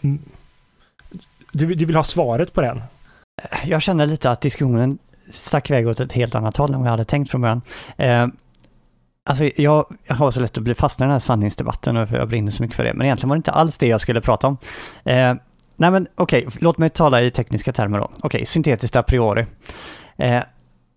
du, 1.53 1.75
du 1.75 1.85
vill 1.85 1.97
ha 1.97 2.05
svaret 2.05 2.53
på 2.53 2.61
den. 2.61 2.83
Jag 3.65 3.83
känner 3.83 4.07
lite 4.07 4.31
att 4.31 4.41
diskussionen 4.41 4.99
stack 5.31 5.71
iväg 5.71 5.89
åt 5.89 6.01
ett 6.01 6.13
helt 6.13 6.35
annat 6.35 6.57
håll 6.57 6.75
än 6.75 6.79
vad 6.79 6.87
jag 6.87 6.91
hade 6.91 7.05
tänkt 7.05 7.31
från 7.31 7.41
början. 7.41 7.63
Eh, 7.97 8.27
alltså 9.25 9.51
jag, 9.57 9.87
jag 10.07 10.15
har 10.15 10.31
så 10.31 10.41
lätt 10.41 10.59
att 10.59 10.65
bli 10.65 10.75
fast 10.75 11.01
i 11.01 11.05
den 11.05 11.11
här 11.11 11.19
sanningsdebatten 11.19 11.97
och 11.97 12.09
jag 12.13 12.29
brinner 12.29 12.51
så 12.51 12.63
mycket 12.63 12.77
för 12.77 12.85
det, 12.85 12.95
men 12.95 13.07
egentligen 13.07 13.29
var 13.29 13.37
det 13.37 13.39
inte 13.39 13.51
alls 13.51 13.79
det 13.79 13.87
jag 13.87 14.01
skulle 14.01 14.21
prata 14.21 14.47
om. 14.47 14.57
Eh, 15.05 15.35
nej 15.77 15.91
men 15.91 16.07
okej, 16.15 16.47
okay, 16.47 16.59
låt 16.61 16.79
mig 16.79 16.91
tala 16.91 17.23
i 17.23 17.31
tekniska 17.31 17.73
termer 17.73 17.99
då. 17.99 18.05
Okej, 18.05 18.21
okay, 18.23 18.45
syntetiskt 18.45 18.97
a 18.97 19.03
priori. 19.03 19.47
Eh, 20.17 20.43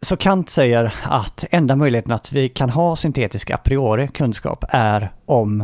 så 0.02 0.18
Kant 0.18 0.50
säger 0.50 0.96
att 1.04 1.46
enda 1.52 1.76
möjligheten 1.76 2.12
att 2.12 2.32
vi 2.32 2.50
kan 2.50 2.70
ha 2.70 2.96
syntetisk 2.96 3.52
a 3.52 3.58
priori 3.58 4.08
kunskap 4.08 4.66
är 4.70 5.12
om 5.26 5.64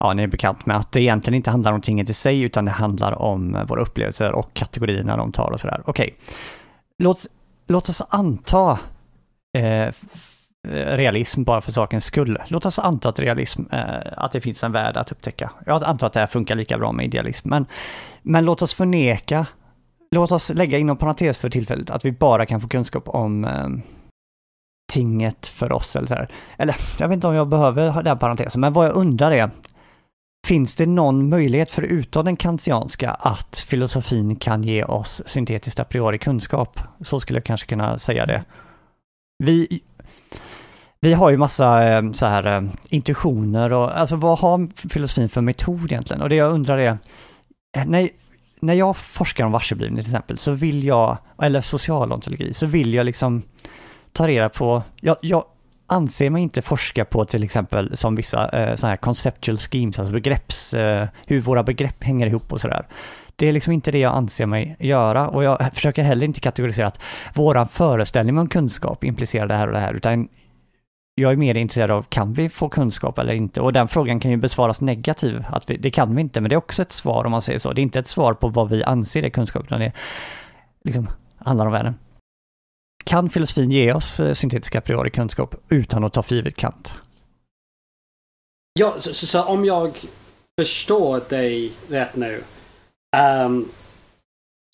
ja, 0.00 0.12
ni 0.12 0.22
är 0.22 0.26
bekant 0.26 0.66
med 0.66 0.76
att 0.76 0.92
det 0.92 1.00
egentligen 1.00 1.36
inte 1.36 1.50
handlar 1.50 1.72
om 1.72 1.80
tinget 1.80 2.10
i 2.10 2.12
sig, 2.12 2.40
utan 2.40 2.64
det 2.64 2.70
handlar 2.70 3.22
om 3.22 3.64
våra 3.68 3.82
upplevelser 3.82 4.32
och 4.32 4.54
kategorierna 4.54 5.16
de 5.16 5.32
tar 5.32 5.50
och 5.50 5.60
sådär. 5.60 5.82
Okej, 5.84 5.90
okay. 5.90 6.34
låt 6.98 7.26
låt 7.70 7.88
oss 7.88 8.02
anta 8.08 8.78
eh, 9.58 9.92
realism 10.68 11.42
bara 11.42 11.60
för 11.60 11.72
sakens 11.72 12.04
skull. 12.04 12.38
Låt 12.46 12.66
oss 12.66 12.78
anta 12.78 13.08
att 13.08 13.18
realism, 13.18 13.62
eh, 13.72 13.84
att 14.16 14.32
det 14.32 14.40
finns 14.40 14.64
en 14.64 14.72
värld 14.72 14.96
att 14.96 15.12
upptäcka. 15.12 15.50
Jag 15.66 15.84
antar 15.84 16.06
att 16.06 16.12
det 16.12 16.20
här 16.20 16.26
funkar 16.26 16.54
lika 16.54 16.78
bra 16.78 16.92
med 16.92 17.06
idealism, 17.06 17.48
men, 17.48 17.66
men 18.22 18.44
låt 18.44 18.62
oss 18.62 18.74
förneka, 18.74 19.46
låt 20.10 20.32
oss 20.32 20.50
lägga 20.54 20.78
inom 20.78 20.96
parentes 20.96 21.38
för 21.38 21.50
tillfället 21.50 21.90
att 21.90 22.04
vi 22.04 22.12
bara 22.12 22.46
kan 22.46 22.60
få 22.60 22.68
kunskap 22.68 23.08
om 23.08 23.44
eh, 23.44 23.68
tinget 24.92 25.46
för 25.46 25.72
oss 25.72 25.96
eller 25.96 26.06
så 26.06 26.14
här. 26.14 26.28
Eller 26.56 26.76
jag 26.98 27.08
vet 27.08 27.14
inte 27.14 27.26
om 27.26 27.34
jag 27.34 27.48
behöver 27.48 28.02
den 28.02 28.18
parentesen, 28.18 28.60
men 28.60 28.72
vad 28.72 28.86
jag 28.86 28.96
undrar 28.96 29.30
är, 29.30 29.50
Finns 30.46 30.76
det 30.76 30.86
någon 30.86 31.28
möjlighet 31.28 31.70
förutom 31.70 32.24
den 32.24 32.36
kantianska 32.36 33.10
att 33.10 33.64
filosofin 33.68 34.36
kan 34.36 34.62
ge 34.62 34.84
oss 34.84 35.22
syntetiskt 35.26 35.80
a 35.80 35.84
priori 35.84 36.18
kunskap? 36.18 36.80
Så 37.00 37.20
skulle 37.20 37.36
jag 37.36 37.44
kanske 37.44 37.66
kunna 37.66 37.98
säga 37.98 38.26
det. 38.26 38.44
Vi, 39.44 39.80
vi 41.00 41.12
har 41.12 41.30
ju 41.30 41.36
massa 41.36 41.88
eh, 41.88 42.12
så 42.12 42.26
här 42.26 42.46
eh, 42.56 42.62
intuitioner 42.88 43.72
och 43.72 43.98
alltså 43.98 44.16
vad 44.16 44.38
har 44.38 44.88
filosofin 44.88 45.28
för 45.28 45.40
metod 45.40 45.92
egentligen? 45.92 46.22
Och 46.22 46.28
det 46.28 46.36
jag 46.36 46.52
undrar 46.52 46.78
är, 46.78 46.98
eh, 47.76 47.86
när, 47.86 48.08
när 48.60 48.74
jag 48.74 48.96
forskar 48.96 49.44
om 49.44 49.52
varseblivning 49.52 50.02
till 50.02 50.10
exempel 50.10 50.38
så 50.38 50.52
vill 50.52 50.84
jag, 50.84 51.18
eller 51.42 51.60
socialontologi, 51.60 52.52
så 52.52 52.66
vill 52.66 52.94
jag 52.94 53.06
liksom 53.06 53.42
ta 54.12 54.28
reda 54.28 54.48
på, 54.48 54.82
jag, 55.00 55.16
jag, 55.20 55.44
anser 55.90 56.30
mig 56.30 56.42
inte 56.42 56.62
forska 56.62 57.04
på 57.04 57.24
till 57.24 57.44
exempel 57.44 57.96
som 57.96 58.14
vissa 58.14 58.48
eh, 58.48 58.76
sådana 58.76 58.92
här 58.92 58.96
conceptual 58.96 59.58
schemes, 59.58 59.98
alltså 59.98 60.12
begrepps, 60.12 60.74
eh, 60.74 61.08
hur 61.26 61.40
våra 61.40 61.62
begrepp 61.62 62.04
hänger 62.04 62.26
ihop 62.26 62.52
och 62.52 62.60
sådär. 62.60 62.86
Det 63.36 63.48
är 63.48 63.52
liksom 63.52 63.72
inte 63.72 63.90
det 63.90 63.98
jag 63.98 64.14
anser 64.14 64.46
mig 64.46 64.76
göra 64.78 65.28
och 65.28 65.44
jag 65.44 65.74
försöker 65.74 66.02
heller 66.02 66.26
inte 66.26 66.40
kategorisera 66.40 66.86
att 66.86 67.00
våran 67.34 67.68
föreställning 67.68 68.38
om 68.38 68.48
kunskap 68.48 69.04
implicerar 69.04 69.46
det 69.46 69.54
här 69.54 69.66
och 69.66 69.74
det 69.74 69.80
här, 69.80 69.94
utan 69.94 70.28
jag 71.14 71.32
är 71.32 71.36
mer 71.36 71.54
intresserad 71.54 71.90
av, 71.90 72.02
kan 72.02 72.32
vi 72.32 72.48
få 72.48 72.68
kunskap 72.68 73.18
eller 73.18 73.32
inte? 73.32 73.60
Och 73.60 73.72
den 73.72 73.88
frågan 73.88 74.20
kan 74.20 74.30
ju 74.30 74.36
besvaras 74.36 74.80
negativ 74.80 75.44
att 75.48 75.70
vi, 75.70 75.76
det 75.76 75.90
kan 75.90 76.14
vi 76.14 76.20
inte, 76.20 76.40
men 76.40 76.48
det 76.48 76.54
är 76.54 76.58
också 76.58 76.82
ett 76.82 76.92
svar 76.92 77.24
om 77.24 77.30
man 77.30 77.42
säger 77.42 77.58
så. 77.58 77.72
Det 77.72 77.80
är 77.80 77.82
inte 77.82 77.98
ett 77.98 78.06
svar 78.06 78.34
på 78.34 78.48
vad 78.48 78.68
vi 78.68 78.84
anser 78.84 79.24
är 79.24 79.30
kunskap, 79.30 79.64
utan 79.64 79.80
det 79.80 79.92
liksom 80.84 81.08
handlar 81.38 81.66
om 81.66 81.72
världen. 81.72 81.94
Kan 83.10 83.30
filosofin 83.30 83.70
ge 83.70 83.92
oss 83.92 84.20
eh, 84.20 84.34
syntetiska 84.34 84.78
a 84.78 84.80
priori 84.80 85.10
kunskap 85.10 85.54
utan 85.68 86.04
att 86.04 86.12
ta 86.12 86.22
för 86.22 86.34
givet 86.34 86.56
Kant? 86.56 86.94
Ja, 88.80 88.94
så, 89.00 89.14
så, 89.14 89.26
så, 89.26 89.42
om 89.42 89.64
jag 89.64 89.98
förstår 90.60 91.20
dig 91.28 91.72
rätt 91.88 92.16
nu. 92.16 92.42
Um, 93.46 93.68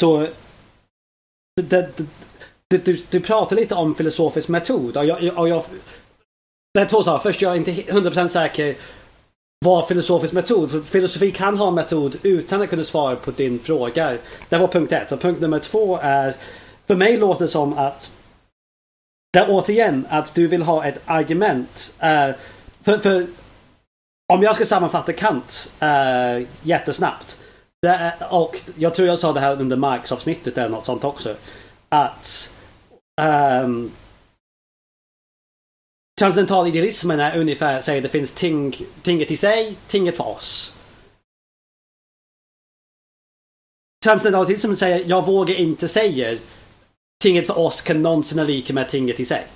så 0.00 0.28
det, 1.62 1.98
det, 2.70 2.84
du, 2.84 3.02
du 3.10 3.20
pratar 3.20 3.56
lite 3.56 3.74
om 3.74 3.94
filosofisk 3.94 4.48
metod. 4.48 4.96
Och 4.96 5.04
jag, 5.04 5.38
och 5.38 5.48
jag, 5.48 5.64
det 6.74 6.80
är 6.80 6.86
två 6.86 7.02
saker. 7.02 7.22
Först, 7.22 7.42
jag 7.42 7.52
är 7.52 7.56
inte 7.56 7.72
100% 7.72 8.28
säker 8.28 8.76
vad 9.64 9.88
filosofisk 9.88 10.32
metod. 10.32 10.70
För 10.70 10.80
filosofi 10.80 11.30
kan 11.30 11.58
ha 11.58 11.70
metod 11.70 12.16
utan 12.22 12.62
att 12.62 12.70
kunna 12.70 12.84
svara 12.84 13.16
på 13.16 13.30
din 13.30 13.58
fråga. 13.58 14.16
Det 14.48 14.58
var 14.58 14.68
punkt 14.68 14.92
ett. 14.92 15.12
Och 15.12 15.20
punkt 15.20 15.40
nummer 15.40 15.58
två 15.58 15.98
är 16.02 16.36
för 16.86 16.96
mig 16.96 17.16
låter 17.16 17.44
det 17.44 17.50
som 17.50 17.78
att 17.78 18.12
där 19.36 19.46
återigen 19.48 20.06
att 20.10 20.34
du 20.34 20.46
vill 20.46 20.62
ha 20.62 20.84
ett 20.84 21.02
argument. 21.06 21.94
Uh, 22.02 22.34
för, 22.82 22.98
för 22.98 23.26
om 24.32 24.42
jag 24.42 24.54
ska 24.54 24.66
sammanfatta 24.66 25.12
Kant 25.12 25.72
uh, 25.82 26.46
jättesnabbt. 26.62 27.38
Är, 27.86 28.14
och 28.30 28.60
jag 28.76 28.94
tror 28.94 29.08
jag 29.08 29.18
sa 29.18 29.32
det 29.32 29.40
här 29.40 29.60
under 29.60 29.76
Marx-avsnittet 29.76 30.58
eller 30.58 30.68
något 30.68 30.84
sånt 30.84 31.04
också. 31.04 31.36
Att 31.88 32.50
ehm, 33.20 33.64
um, 33.64 33.92
transcendentalidealismen 36.20 37.20
är 37.20 37.38
ungefär 37.38 37.80
säger 37.80 38.02
det 38.02 38.08
finns 38.08 38.32
ting, 38.32 38.76
tinget 39.02 39.30
i 39.30 39.36
sig, 39.36 39.76
tinget 39.86 40.16
för 40.16 40.28
oss. 40.28 40.74
Transcendentalismen 44.04 44.76
säger 44.76 45.04
jag 45.06 45.26
vågar 45.26 45.54
inte 45.54 45.88
säga 45.88 46.38
tinget 47.22 47.46
för 47.46 47.58
oss 47.58 47.82
kan 47.82 48.02
någonsin 48.02 48.38
vara 48.38 48.46
lika 48.46 48.72
med 48.72 48.88
tinget 48.88 49.20
i 49.20 49.24
sig. 49.24 49.46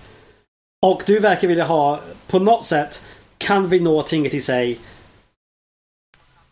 Och 0.86 1.02
du 1.06 1.18
verkar 1.18 1.48
vilja 1.48 1.64
ha, 1.64 2.00
på 2.26 2.38
något 2.38 2.66
sätt, 2.66 3.02
kan 3.38 3.68
vi 3.68 3.80
nå 3.80 4.02
tinget 4.02 4.34
i 4.34 4.40
sig 4.40 4.78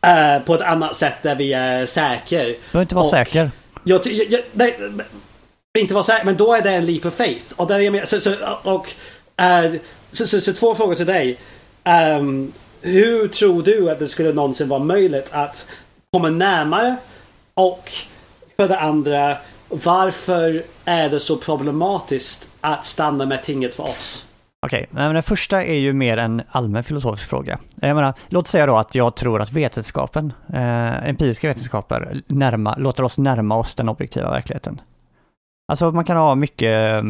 uh, 0.07 0.45
på 0.45 0.55
ett 0.55 0.61
annat 0.61 0.97
sätt 0.97 1.23
där 1.23 1.35
vi 1.35 1.53
är 1.53 1.87
säkra. 1.87 2.45
Du 2.45 2.57
behöver 2.73 2.83
inte 2.83 2.95
vara 2.95 3.05
och 3.05 3.11
säker. 3.11 3.51
Jag, 3.85 4.07
jag, 4.07 4.43
nej, 4.53 4.79
inte 5.79 5.95
vara 5.95 6.05
säker, 6.05 6.25
men 6.25 6.37
då 6.37 6.55
är 6.55 6.63
det 6.63 6.71
en 6.71 6.87
leap 6.87 7.07
of 7.07 7.15
faith. 7.15 7.53
Och, 7.57 7.67
där 7.67 7.81
är 7.81 7.91
med, 7.91 8.09
så, 8.09 8.21
så, 8.21 8.35
och 8.63 8.95
uh, 9.41 9.75
så, 10.13 10.27
så, 10.27 10.41
så, 10.41 10.53
två 10.53 10.75
frågor 10.75 10.95
till 10.95 11.07
dig. 11.07 11.39
Um, 12.19 12.53
hur 12.81 13.29
tror 13.29 13.63
du 13.63 13.91
att 13.91 13.99
det 13.99 14.09
skulle 14.09 14.33
någonsin 14.33 14.69
vara 14.69 14.81
möjligt 14.81 15.31
att 15.33 15.67
komma 16.13 16.31
närmare? 16.31 16.97
Och 17.55 17.93
för 18.57 18.69
det 18.69 18.79
andra, 18.79 19.37
varför 19.69 20.63
är 20.85 21.11
det 21.11 21.21
så 21.21 21.37
problematiskt 21.37 22.49
att 22.61 22.85
stanna 22.85 23.27
med 23.27 23.43
tinget 23.43 23.75
för 23.75 23.83
oss? 23.85 24.25
Okej, 24.67 24.87
men 24.91 25.15
den 25.15 25.23
första 25.23 25.65
är 25.65 25.79
ju 25.79 25.93
mer 25.93 26.17
en 26.17 26.43
allmän 26.51 26.85
filosofisk 26.85 27.29
fråga. 27.29 27.59
Jag 27.81 27.95
menar, 27.95 28.15
låt 28.29 28.49
säga 28.49 28.67
då 28.67 28.77
att 28.77 28.95
jag 28.95 29.15
tror 29.15 29.43
att 29.43 29.53
vetenskapen, 29.53 30.33
eh, 30.53 31.09
empiriska 31.09 31.49
vetenskaper, 31.49 32.23
närma, 32.27 32.75
låter 32.79 33.03
oss 33.03 33.19
närma 33.19 33.57
oss 33.57 33.75
den 33.75 33.89
objektiva 33.89 34.31
verkligheten. 34.31 34.81
Alltså 35.73 35.91
man 35.91 36.05
kan 36.05 36.17
ha 36.17 36.35
mycket, 36.35 37.05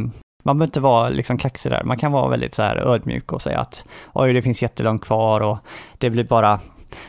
man 0.44 0.58
behöver 0.58 0.64
inte 0.64 0.80
vara 0.80 1.08
liksom 1.08 1.38
kaxig 1.38 1.72
där, 1.72 1.84
man 1.84 1.98
kan 1.98 2.12
vara 2.12 2.28
väldigt 2.28 2.54
så 2.54 2.62
här 2.62 2.76
ödmjuk 2.76 3.32
och 3.32 3.42
säga 3.42 3.60
att 3.60 3.84
oj, 4.12 4.32
det 4.32 4.42
finns 4.42 4.62
jättelångt 4.62 5.04
kvar 5.04 5.40
och 5.40 5.58
det 5.98 6.10
blir 6.10 6.24
bara 6.24 6.60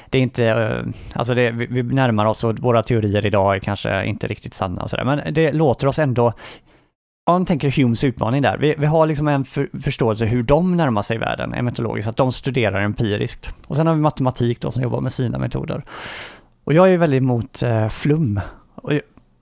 det 0.09 0.17
är 0.17 0.21
inte, 0.21 0.45
eh, 0.45 0.93
alltså 1.13 1.33
det, 1.33 1.51
vi 1.51 1.83
närmar 1.83 2.25
oss 2.25 2.43
och 2.43 2.59
våra 2.59 2.83
teorier 2.83 3.25
idag 3.25 3.55
är 3.55 3.59
kanske 3.59 4.05
inte 4.05 4.27
riktigt 4.27 4.53
sanna 4.53 4.83
och 4.83 4.89
sådär, 4.89 5.03
men 5.03 5.33
det 5.33 5.51
låter 5.51 5.87
oss 5.87 5.99
ändå 5.99 6.33
om 7.29 7.33
man 7.33 7.45
tänker 7.45 7.71
Humes 7.71 8.03
utmaning 8.03 8.41
där, 8.41 8.57
vi, 8.57 8.75
vi 8.77 8.85
har 8.85 9.07
liksom 9.07 9.27
en 9.27 9.45
för, 9.45 9.69
förståelse 9.81 10.25
hur 10.25 10.43
de 10.43 10.77
närmar 10.77 11.01
sig 11.01 11.17
världen 11.17 11.53
emetologiskt, 11.53 12.09
att 12.09 12.17
de 12.17 12.31
studerar 12.31 12.81
empiriskt. 12.81 13.55
Och 13.67 13.75
sen 13.75 13.87
har 13.87 13.93
vi 13.93 14.01
matematik 14.01 14.61
då 14.61 14.71
som 14.71 14.83
jobbar 14.83 15.01
med 15.01 15.11
sina 15.11 15.37
metoder. 15.37 15.83
Och 16.63 16.73
jag 16.73 16.87
är 16.87 16.91
ju 16.91 16.97
väldigt 16.97 17.21
emot 17.21 17.63
eh, 17.63 17.87
flum. 17.89 18.39
Och, 18.75 18.91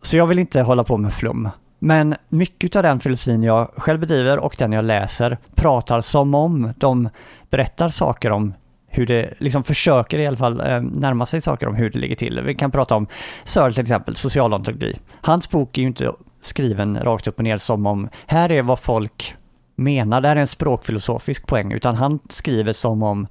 så 0.01 0.17
jag 0.17 0.27
vill 0.27 0.39
inte 0.39 0.61
hålla 0.61 0.83
på 0.83 0.97
med 0.97 1.13
flum. 1.13 1.49
Men 1.79 2.15
mycket 2.29 2.75
av 2.75 2.83
den 2.83 2.99
filosofin 2.99 3.43
jag 3.43 3.69
själv 3.77 3.99
bedriver 3.99 4.39
och 4.39 4.55
den 4.57 4.71
jag 4.71 4.85
läser 4.85 5.37
pratar 5.55 6.01
som 6.01 6.35
om 6.35 6.73
de 6.77 7.09
berättar 7.49 7.89
saker 7.89 8.31
om 8.31 8.53
hur 8.87 9.05
det, 9.05 9.33
liksom 9.37 9.63
försöker 9.63 10.19
i 10.19 10.27
alla 10.27 10.37
fall 10.37 10.59
eh, 10.59 10.81
närma 10.81 11.25
sig 11.25 11.41
saker 11.41 11.67
om 11.67 11.75
hur 11.75 11.89
det 11.89 11.99
ligger 11.99 12.15
till. 12.15 12.41
Vi 12.41 12.55
kan 12.55 12.71
prata 12.71 12.95
om 12.95 13.07
Searle 13.43 13.73
till 13.73 13.81
exempel, 13.81 14.15
socialontologi. 14.15 14.99
Hans 15.21 15.49
bok 15.49 15.77
är 15.77 15.81
ju 15.81 15.87
inte 15.87 16.13
skriven 16.41 16.99
rakt 17.03 17.27
upp 17.27 17.37
och 17.37 17.43
ner 17.43 17.57
som 17.57 17.85
om 17.85 18.09
här 18.25 18.51
är 18.51 18.61
vad 18.61 18.79
folk 18.79 19.35
menar, 19.75 20.21
det 20.21 20.27
här 20.27 20.35
är 20.35 20.41
en 20.41 20.47
språkfilosofisk 20.47 21.47
poäng, 21.47 21.71
utan 21.71 21.95
han 21.95 22.19
skriver 22.29 22.73
som 22.73 23.03
om 23.03 23.27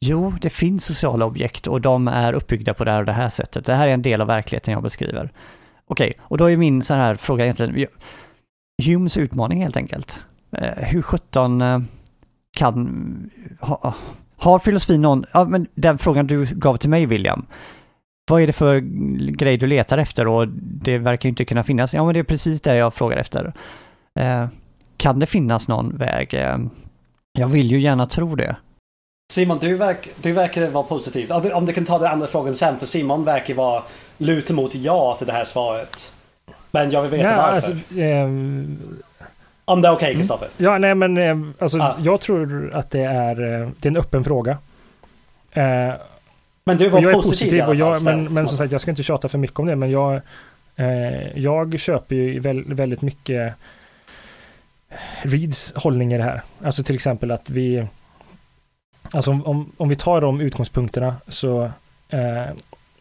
jo, 0.00 0.30
det 0.40 0.50
finns 0.50 0.84
sociala 0.84 1.26
objekt 1.26 1.66
och 1.66 1.80
de 1.80 2.08
är 2.08 2.32
uppbyggda 2.32 2.74
på 2.74 2.84
det 2.84 2.92
här 2.92 3.00
och 3.00 3.06
det 3.06 3.12
här 3.12 3.28
sättet. 3.28 3.66
Det 3.66 3.74
här 3.74 3.88
är 3.88 3.92
en 3.92 4.02
del 4.02 4.20
av 4.20 4.26
verkligheten 4.26 4.74
jag 4.74 4.82
beskriver. 4.82 5.32
Okej, 5.86 6.08
okay, 6.08 6.20
och 6.22 6.38
då 6.38 6.50
är 6.50 6.56
min 6.56 6.82
sån 6.82 6.96
här 6.96 7.14
fråga 7.14 7.44
egentligen, 7.44 7.86
Humes 8.84 9.16
utmaning 9.16 9.62
helt 9.62 9.76
enkelt. 9.76 10.20
Eh, 10.56 10.84
hur 10.84 11.02
sjutton 11.02 11.60
eh, 11.60 11.78
kan, 12.56 13.30
har 14.42 14.58
filosofi 14.58 14.98
någon, 14.98 15.24
ja 15.32 15.44
men 15.44 15.66
den 15.74 15.98
frågan 15.98 16.26
du 16.26 16.44
gav 16.44 16.76
till 16.76 16.90
mig 16.90 17.06
William, 17.06 17.46
vad 18.30 18.42
är 18.42 18.46
det 18.46 18.52
för 18.52 18.78
grej 19.30 19.56
du 19.56 19.66
letar 19.66 19.98
efter 19.98 20.26
och 20.26 20.48
det 20.58 20.98
verkar 20.98 21.28
inte 21.28 21.44
kunna 21.44 21.62
finnas. 21.62 21.94
Ja, 21.94 22.04
men 22.04 22.14
det 22.14 22.20
är 22.20 22.24
precis 22.24 22.60
det 22.60 22.76
jag 22.76 22.94
frågar 22.94 23.16
efter. 23.16 23.52
Eh, 24.20 24.46
kan 24.96 25.18
det 25.18 25.26
finnas 25.26 25.68
någon 25.68 25.96
väg? 25.96 26.34
Eh, 26.34 26.58
jag 27.32 27.48
vill 27.48 27.70
ju 27.70 27.80
gärna 27.80 28.06
tro 28.06 28.36
det. 28.36 28.56
Simon, 29.32 29.58
du, 29.58 29.74
verk, 29.74 30.08
du 30.22 30.32
verkar 30.32 30.70
vara 30.70 30.84
positiv. 30.84 31.32
Om 31.32 31.66
du 31.66 31.72
kan 31.72 31.84
ta 31.84 31.98
den 31.98 32.12
andra 32.12 32.26
frågan 32.26 32.54
sen, 32.54 32.78
för 32.78 32.86
Simon 32.86 33.24
verkar 33.24 33.54
vara 33.54 33.82
luta 34.18 34.54
mot 34.54 34.74
ja 34.74 35.14
till 35.18 35.26
det 35.26 35.32
här 35.32 35.44
svaret. 35.44 36.12
Men 36.70 36.90
jag 36.90 37.02
vill 37.02 37.10
veta 37.10 37.30
ja, 37.30 37.36
varför. 37.36 37.72
Alltså, 37.72 38.00
eh, 38.00 38.28
om 39.64 39.82
det 39.82 39.88
är 39.88 39.92
okej, 39.92 40.06
okay, 40.06 40.18
Kristoffer? 40.18 40.48
Mm. 40.58 40.72
Ja, 40.72 40.78
nej 40.78 40.94
men 40.94 41.16
eh, 41.16 41.52
alltså, 41.58 41.78
ah. 41.78 41.96
jag 42.02 42.20
tror 42.20 42.70
att 42.74 42.90
det 42.90 43.00
är, 43.00 43.60
eh, 43.62 43.68
det 43.80 43.88
är 43.88 43.90
en 43.90 43.96
öppen 43.96 44.24
fråga. 44.24 44.58
Eh, 45.52 45.92
men 46.64 46.76
du 46.76 46.88
var 46.88 47.02
jag 47.02 47.12
positiv, 47.12 47.54
är 47.54 47.66
positiv 47.66 47.68
och 47.68 47.74
jag, 47.74 48.02
men, 48.02 48.34
men 48.34 48.48
som 48.48 48.58
sagt, 48.58 48.72
jag 48.72 48.80
ska 48.80 48.90
inte 48.90 49.02
tjata 49.02 49.28
för 49.28 49.38
mycket 49.38 49.58
om 49.58 49.68
det, 49.68 49.76
men 49.76 49.90
jag, 49.90 50.20
eh, 50.76 51.38
jag 51.38 51.80
köper 51.80 52.14
ju 52.14 52.40
väldigt, 52.40 53.02
mycket 53.02 53.54
Reeds 55.22 55.72
hållning 55.76 56.12
i 56.12 56.16
det 56.16 56.24
här. 56.24 56.42
Alltså 56.64 56.82
till 56.82 56.94
exempel 56.94 57.30
att 57.30 57.50
vi, 57.50 57.86
alltså 59.10 59.30
om, 59.30 59.72
om 59.76 59.88
vi 59.88 59.96
tar 59.96 60.20
de 60.20 60.40
utgångspunkterna 60.40 61.14
så, 61.28 61.70
eh, 62.08 62.46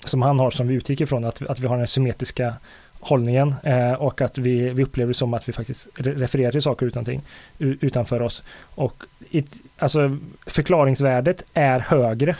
som 0.06 0.22
han 0.22 0.40
har, 0.40 0.52
som 0.52 0.68
vi 0.68 0.74
utgick 0.74 1.02
ifrån, 1.02 1.26
att, 1.26 1.42
att 1.42 1.60
vi 1.60 1.68
har 1.68 1.78
den 1.78 1.88
symmetriska 1.88 2.56
hållningen 3.02 3.56
eh, 3.64 3.94
och 3.94 4.22
att 4.22 4.38
vi, 4.38 4.70
vi 4.70 4.84
upplever 4.84 5.08
det 5.08 5.18
som 5.18 5.34
att 5.34 5.50
vi 5.50 5.54
faktiskt 5.54 5.88
refererar 5.96 6.52
till 6.52 6.62
saker 6.62 6.86
utanting, 6.86 7.22
utanför 7.58 8.22
oss. 8.22 8.44
Och 8.76 9.04
it, 9.30 9.56
alltså 9.78 10.18
förklaringsvärdet 10.46 11.46
är 11.54 11.80
högre 11.80 12.36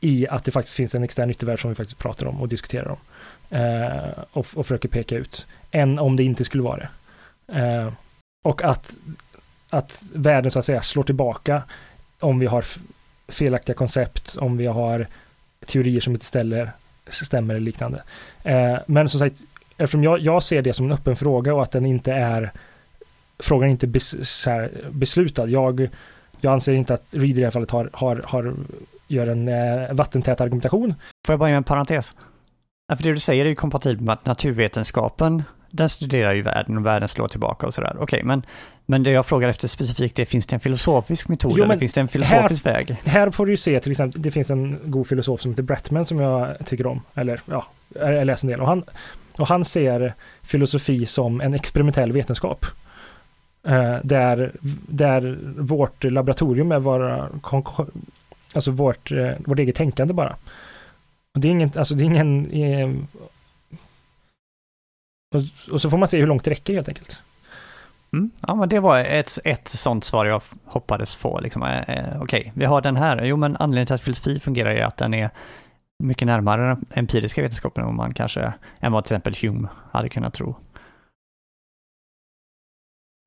i 0.00 0.28
att 0.28 0.44
det 0.44 0.50
faktiskt 0.50 0.76
finns 0.76 0.94
en 0.94 1.04
extern 1.04 1.30
yttervärld 1.30 1.60
som 1.60 1.70
vi 1.70 1.74
faktiskt 1.74 1.98
pratar 1.98 2.26
om 2.26 2.40
och 2.40 2.48
diskuterar 2.48 2.88
om. 2.88 2.98
Eh, 3.50 4.24
och, 4.32 4.46
och 4.54 4.66
försöker 4.66 4.88
peka 4.88 5.16
ut. 5.16 5.46
Än 5.70 5.98
om 5.98 6.16
det 6.16 6.22
inte 6.22 6.44
skulle 6.44 6.62
vara 6.62 6.76
det. 6.76 6.88
Eh, 7.60 7.92
och 8.44 8.62
att, 8.62 8.96
att 9.70 10.04
världen 10.12 10.50
så 10.50 10.58
att 10.58 10.64
säga 10.64 10.82
slår 10.82 11.02
tillbaka 11.02 11.62
om 12.20 12.38
vi 12.38 12.46
har 12.46 12.64
felaktiga 13.28 13.76
koncept, 13.76 14.36
om 14.36 14.56
vi 14.56 14.66
har 14.66 15.06
teorier 15.66 16.00
som 16.00 16.12
inte 16.12 16.26
ställer, 16.26 16.70
stämmer 17.10 17.54
eller 17.54 17.64
liknande. 17.64 18.02
Eh, 18.42 18.78
men 18.86 19.08
som 19.08 19.20
sagt, 19.20 19.36
eftersom 19.78 20.04
jag, 20.04 20.18
jag 20.18 20.42
ser 20.42 20.62
det 20.62 20.72
som 20.72 20.86
en 20.86 20.92
öppen 20.92 21.16
fråga 21.16 21.54
och 21.54 21.62
att 21.62 21.70
den 21.70 21.86
inte 21.86 22.12
är 22.12 22.52
frågan 23.38 23.68
är 23.68 23.72
inte 23.72 23.86
bes, 23.86 24.46
här, 24.46 24.70
beslutad. 24.90 25.46
Jag, 25.46 25.88
jag 26.40 26.52
anser 26.52 26.72
inte 26.72 26.94
att 26.94 27.06
Reader 27.10 27.28
i 27.28 27.32
det 27.32 27.44
här 27.44 27.50
fallet 27.50 27.70
har, 27.70 27.90
har, 27.92 28.22
har 28.24 28.54
gör 29.08 29.26
en 29.26 29.48
eh, 29.48 29.92
vattentät 29.92 30.40
argumentation. 30.40 30.94
Får 31.26 31.32
jag 31.32 31.40
bara 31.40 31.48
göra 31.48 31.56
en 31.56 31.64
parentes? 31.64 32.14
Ja, 32.88 32.96
för 32.96 33.02
det 33.02 33.12
du 33.12 33.18
säger 33.18 33.44
är 33.44 33.48
ju 33.48 33.54
kompatibelt 33.54 34.00
med 34.00 34.12
att 34.12 34.26
naturvetenskapen, 34.26 35.42
den 35.70 35.88
studerar 35.88 36.32
ju 36.32 36.42
världen 36.42 36.76
och 36.76 36.86
världen 36.86 37.08
slår 37.08 37.28
tillbaka 37.28 37.66
och 37.66 37.74
sådär. 37.74 37.92
Okej, 37.94 38.02
okay, 38.02 38.22
men, 38.22 38.42
men 38.86 39.02
det 39.02 39.10
jag 39.10 39.26
frågar 39.26 39.48
efter 39.48 39.68
specifikt 39.68 40.18
är, 40.18 40.24
finns 40.24 40.46
det 40.46 40.56
en 40.56 40.60
filosofisk 40.60 41.28
metod 41.28 41.54
jo, 41.56 41.64
eller 41.64 41.78
finns 41.78 41.92
det 41.92 42.00
en 42.00 42.08
filosofisk 42.08 42.64
här, 42.64 42.72
väg? 42.72 42.96
Här 43.04 43.30
får 43.30 43.46
du 43.46 43.52
ju 43.52 43.56
se 43.56 43.80
till 43.80 43.92
exempel, 43.92 44.22
det 44.22 44.30
finns 44.30 44.50
en 44.50 44.78
god 44.84 45.06
filosof 45.06 45.40
som 45.40 45.50
heter 45.50 45.62
Bretman 45.62 46.06
som 46.06 46.20
jag 46.20 46.56
tycker 46.66 46.86
om, 46.86 47.02
eller 47.14 47.40
ja, 47.46 47.66
jag 47.94 48.26
läser 48.26 48.46
en 48.46 48.50
del 48.50 48.60
och 48.60 48.66
han, 48.66 48.84
och 49.38 49.48
han 49.48 49.64
ser 49.64 50.14
filosofi 50.42 51.06
som 51.06 51.40
en 51.40 51.54
experimentell 51.54 52.12
vetenskap. 52.12 52.66
Eh, 53.62 53.96
där, 54.02 54.52
där 54.88 55.38
vårt 55.58 56.04
laboratorium 56.04 56.72
är 56.72 56.80
bara, 56.80 57.28
Alltså 58.54 58.70
vårt, 58.70 59.12
eh, 59.12 59.32
vårt 59.38 59.58
eget 59.58 59.76
tänkande 59.76 60.14
bara. 60.14 60.36
Och 61.34 61.40
det 61.40 61.48
är 61.48 61.50
ingen, 61.50 61.72
alltså 61.76 61.94
det 61.94 62.02
är 62.02 62.06
ingen... 62.06 62.50
Eh, 62.50 62.90
och, 65.34 65.72
och, 65.72 65.82
så 65.82 65.90
får 65.90 65.98
man 65.98 66.08
se 66.08 66.18
hur 66.18 66.26
långt 66.26 66.44
det 66.44 66.50
räcker 66.50 66.74
helt 66.74 66.88
enkelt. 66.88 67.20
Mm. 68.12 68.30
Ja, 68.46 68.54
men 68.54 68.68
det 68.68 68.80
var 68.80 68.98
ett, 68.98 69.38
ett 69.44 69.68
sånt 69.68 70.04
svar 70.04 70.26
jag 70.26 70.42
hoppades 70.64 71.16
få. 71.16 71.40
Liksom, 71.40 71.62
eh, 71.62 71.78
eh 71.78 72.22
Okej, 72.22 72.40
okay, 72.40 72.52
vi 72.54 72.64
har 72.64 72.80
den 72.80 72.96
här. 72.96 73.24
Jo, 73.24 73.36
men 73.36 73.56
anledningen 73.56 73.86
till 73.86 73.94
att 73.94 74.00
filosofi 74.00 74.40
fungerar 74.40 74.70
är 74.70 74.84
att 74.84 74.96
den 74.96 75.14
är 75.14 75.30
mycket 75.98 76.26
närmare 76.26 76.68
den 76.68 76.86
empiriska 76.90 77.42
vetenskapen 77.42 77.84
än 77.84 77.94
man 77.94 78.14
kanske, 78.14 78.52
än 78.80 78.92
vad 78.92 79.04
till 79.04 79.14
exempel 79.14 79.36
Hume 79.42 79.68
hade 79.92 80.08
kunnat 80.08 80.34
tro. 80.34 80.56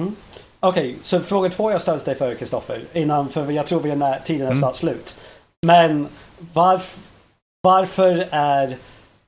Mm. 0.01 0.15
Okej, 0.59 0.89
okay, 0.89 0.95
så 1.03 1.19
fråga 1.19 1.49
två 1.49 1.71
jag 1.71 1.81
ställde 1.81 2.05
dig 2.05 2.15
för 2.15 2.35
Kristoffer. 2.35 2.81
Innan, 2.93 3.29
för 3.29 3.51
jag 3.51 3.67
tror 3.67 3.79
vi 3.79 3.91
är 3.91 3.95
när, 3.95 4.19
tiden 4.19 4.47
är 4.47 4.51
mm. 4.51 4.73
slut. 4.73 5.19
Men 5.65 6.07
varf, 6.53 6.97
varför 7.61 8.27
är, 8.31 8.77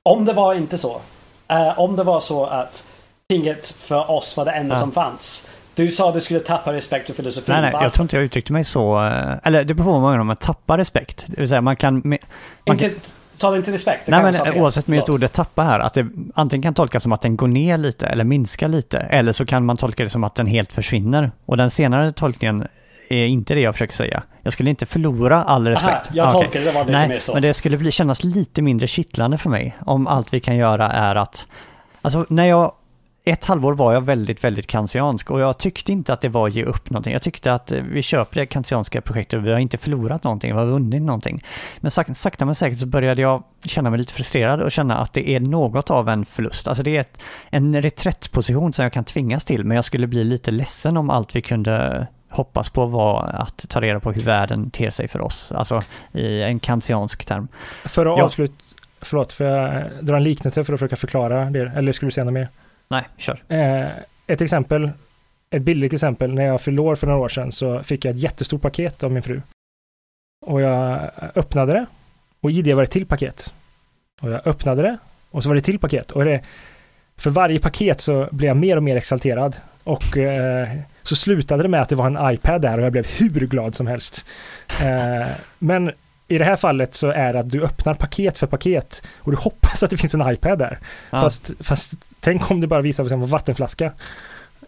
om 0.03 0.25
det 0.25 0.33
var 0.33 0.53
inte 0.53 0.77
så, 0.77 1.01
eh, 1.47 1.79
om 1.79 1.95
det 1.95 2.03
var 2.03 2.19
så 2.19 2.45
att 2.45 2.85
tinget 3.29 3.69
för 3.69 4.11
oss 4.11 4.37
var 4.37 4.45
det 4.45 4.51
enda 4.51 4.75
ja. 4.75 4.79
som 4.79 4.91
fanns. 4.91 5.49
Du 5.75 5.91
sa 5.91 6.07
att 6.07 6.13
du 6.13 6.21
skulle 6.21 6.39
tappa 6.39 6.73
respekt 6.73 7.07
för 7.07 7.13
filosofi. 7.13 7.51
Nej, 7.51 7.61
nej, 7.61 7.73
jag 7.81 7.93
tror 7.93 8.03
inte 8.03 8.15
jag 8.15 8.25
uttryckte 8.25 8.53
mig 8.53 8.63
så. 8.63 9.05
eh, 9.05 9.33
Eller 9.43 9.63
det 9.63 9.73
beror 9.73 9.85
på 9.85 9.91
vad 9.91 10.01
man 10.01 10.11
menar 10.11 10.23
med 10.23 10.39
tappa 10.39 10.77
respekt. 10.77 11.25
Det 11.27 11.39
vill 11.39 11.49
säga 11.49 11.61
man 11.61 11.75
kan... 11.75 12.17
Man 12.65 12.77
kan 12.77 12.89
Sa 13.37 13.51
du 13.51 13.57
inte 13.57 13.71
respekt? 13.71 14.07
Nej 14.07 14.23
men 14.23 14.61
oavsett 14.61 14.87
med 14.87 14.95
just 14.95 15.09
ordet 15.09 15.33
tappa 15.33 15.63
här, 15.63 15.79
att 15.79 15.93
det 15.93 16.07
antingen 16.35 16.61
kan 16.63 16.73
tolkas 16.73 17.03
som 17.03 17.11
att 17.11 17.21
den 17.21 17.35
går 17.37 17.47
ner 17.47 17.77
lite 17.77 18.07
eller 18.07 18.23
minskar 18.23 18.67
lite. 18.67 18.97
Eller 18.97 19.31
så 19.31 19.45
kan 19.45 19.65
man 19.65 19.77
tolka 19.77 20.03
det 20.03 20.09
som 20.09 20.23
att 20.23 20.35
den 20.35 20.47
helt 20.47 20.71
försvinner. 20.71 21.31
Och 21.45 21.57
den 21.57 21.69
senare 21.69 22.11
tolkningen 22.11 22.67
är 23.09 23.25
inte 23.25 23.53
det 23.53 23.61
jag 23.61 23.75
försöker 23.75 23.93
säga. 23.93 24.23
Jag 24.41 24.53
skulle 24.53 24.69
inte 24.69 24.85
förlora 24.85 25.43
all 25.43 25.67
respekt. 25.67 25.91
Aha, 25.91 26.09
jag 26.13 26.27
Ah, 26.27 26.31
tolkade 26.31 26.65
det 26.65 26.71
var 26.71 26.81
lite 26.81 26.91
Nej, 26.91 27.07
mer 27.09 27.19
så. 27.19 27.33
men 27.33 27.41
det 27.41 27.53
skulle 27.53 27.77
bli, 27.77 27.91
kännas 27.91 28.23
lite 28.23 28.61
mindre 28.61 28.87
kittlande 28.87 29.37
för 29.37 29.49
mig 29.49 29.77
om 29.85 30.07
allt 30.07 30.33
vi 30.33 30.39
kan 30.39 30.55
göra 30.55 30.91
är 30.91 31.15
att... 31.15 31.47
Alltså 32.01 32.25
när 32.29 32.45
jag... 32.45 32.71
Ett 33.25 33.45
halvår 33.45 33.73
var 33.73 33.93
jag 33.93 34.01
väldigt, 34.01 34.43
väldigt 34.43 34.67
kantiansk 34.67 35.31
och 35.31 35.39
jag 35.39 35.57
tyckte 35.57 35.91
inte 35.91 36.13
att 36.13 36.21
det 36.21 36.29
var 36.29 36.47
att 36.47 36.53
ge 36.53 36.63
upp 36.63 36.89
någonting. 36.89 37.13
Jag 37.13 37.21
tyckte 37.21 37.53
att 37.53 37.71
eh, 37.71 37.81
vi 37.81 38.01
köper 38.01 38.39
det 38.39 38.45
kantianska 38.45 39.01
projektet 39.01 39.37
och 39.37 39.45
vi 39.45 39.51
har 39.51 39.59
inte 39.59 39.77
förlorat 39.77 40.23
någonting, 40.23 40.53
vi 40.53 40.59
har 40.59 40.65
vunnit 40.65 41.01
någonting. 41.01 41.43
Men 41.79 41.91
sakta, 41.91 42.13
sakta 42.13 42.45
men 42.45 42.55
säkert 42.55 42.79
så 42.79 42.85
började 42.85 43.21
jag 43.21 43.43
känna 43.65 43.89
mig 43.89 43.99
lite 43.99 44.13
frustrerad 44.13 44.61
och 44.61 44.71
känna 44.71 44.97
att 44.97 45.13
det 45.13 45.29
är 45.29 45.39
något 45.39 45.91
av 45.91 46.09
en 46.09 46.25
förlust. 46.25 46.67
Alltså 46.67 46.83
det 46.83 46.97
är 46.97 47.01
ett, 47.01 47.19
en 47.49 47.81
reträttposition 47.81 48.73
som 48.73 48.83
jag 48.83 48.93
kan 48.93 49.03
tvingas 49.03 49.45
till, 49.45 49.63
men 49.63 49.75
jag 49.75 49.85
skulle 49.85 50.07
bli 50.07 50.23
lite 50.23 50.51
ledsen 50.51 50.97
om 50.97 51.09
allt 51.09 51.35
vi 51.35 51.41
kunde 51.41 52.07
hoppas 52.29 52.69
på 52.69 52.85
var 52.85 53.27
att 53.33 53.69
ta 53.69 53.81
reda 53.81 53.99
på 53.99 54.11
hur 54.11 54.23
världen 54.23 54.71
ter 54.71 54.89
sig 54.89 55.07
för 55.07 55.21
oss, 55.21 55.51
alltså 55.51 55.83
i 56.11 56.41
en 56.41 56.59
kantiansk 56.59 57.25
term. 57.25 57.47
För 57.85 58.05
att 58.05 58.23
avsluta, 58.23 58.53
förlåt, 59.01 59.33
för 59.33 59.45
jag 59.45 59.83
dra 60.01 60.15
en 60.15 60.23
liknelse 60.23 60.63
för 60.63 60.73
att 60.73 60.79
försöka 60.79 60.95
förklara 60.95 61.49
det, 61.49 61.71
eller 61.75 61.91
skulle 61.91 62.07
du 62.07 62.11
säga 62.11 62.25
något 62.25 62.33
mer? 62.33 62.49
Nej, 62.93 63.03
kör. 63.17 63.43
Eh, 63.47 63.87
ett 64.27 64.41
exempel, 64.41 64.91
ett 65.49 65.61
billigt 65.61 65.93
exempel, 65.93 66.33
när 66.33 66.45
jag 66.45 66.61
fyllde 66.61 66.81
år 66.81 66.95
för 66.95 67.07
några 67.07 67.19
år 67.19 67.29
sedan 67.29 67.51
så 67.51 67.83
fick 67.83 68.05
jag 68.05 68.15
ett 68.15 68.21
jättestort 68.21 68.61
paket 68.61 69.03
av 69.03 69.11
min 69.11 69.23
fru. 69.23 69.41
Och 70.45 70.61
jag 70.61 71.09
öppnade 71.35 71.73
det 71.73 71.85
och 72.41 72.51
i 72.51 72.61
det 72.61 72.73
var 72.73 72.81
det 72.81 72.85
ett 72.85 72.91
till 72.91 73.05
paket. 73.05 73.53
Och 74.21 74.31
jag 74.31 74.47
öppnade 74.47 74.81
det 74.81 74.97
och 75.31 75.43
så 75.43 75.49
var 75.49 75.55
det 75.55 75.59
ett 75.59 75.65
till 75.65 75.79
paket. 75.79 76.11
Och 76.11 76.25
det, 76.25 76.41
för 77.17 77.29
varje 77.29 77.59
paket 77.59 78.01
så 78.01 78.27
blev 78.31 78.47
jag 78.47 78.57
mer 78.57 78.77
och 78.77 78.83
mer 78.83 78.95
exalterad. 78.95 79.55
Och 79.83 80.17
eh, 80.17 80.67
så 81.03 81.15
slutade 81.15 81.63
det 81.63 81.69
med 81.69 81.81
att 81.81 81.89
det 81.89 81.95
var 81.95 82.07
en 82.07 82.33
iPad 82.33 82.61
där 82.61 82.77
och 82.77 82.85
jag 82.85 82.91
blev 82.91 83.07
hur 83.07 83.47
glad 83.47 83.75
som 83.75 83.87
helst. 83.87 84.25
Eh, 84.83 85.27
men 85.59 85.91
i 86.35 86.37
det 86.37 86.45
här 86.45 86.55
fallet 86.55 86.93
så 86.93 87.07
är 87.07 87.33
det 87.33 87.39
att 87.39 87.51
du 87.51 87.63
öppnar 87.63 87.93
paket 87.93 88.37
för 88.37 88.47
paket 88.47 89.03
och 89.19 89.31
du 89.31 89.37
hoppas 89.37 89.83
att 89.83 89.89
det 89.89 89.97
finns 89.97 90.13
en 90.13 90.33
iPad 90.33 90.59
där. 90.59 90.79
Ja. 91.09 91.19
Fast, 91.19 91.51
fast 91.59 91.93
tänk 92.19 92.51
om 92.51 92.61
det 92.61 92.67
bara 92.67 92.81
visar 92.81 93.03
sig 93.03 93.17
vara 93.17 93.23
en 93.23 93.29
vattenflaska. 93.29 93.91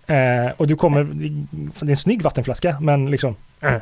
Eh, 0.08 0.52
och 0.58 0.68
du 0.68 0.76
kommer, 0.76 1.04
det 1.80 1.86
är 1.86 1.90
en 1.90 1.98
snygg 1.98 2.22
vattenflaska, 2.22 2.78
men 2.82 3.12
liksom, 3.12 3.36
eh. 3.62 3.76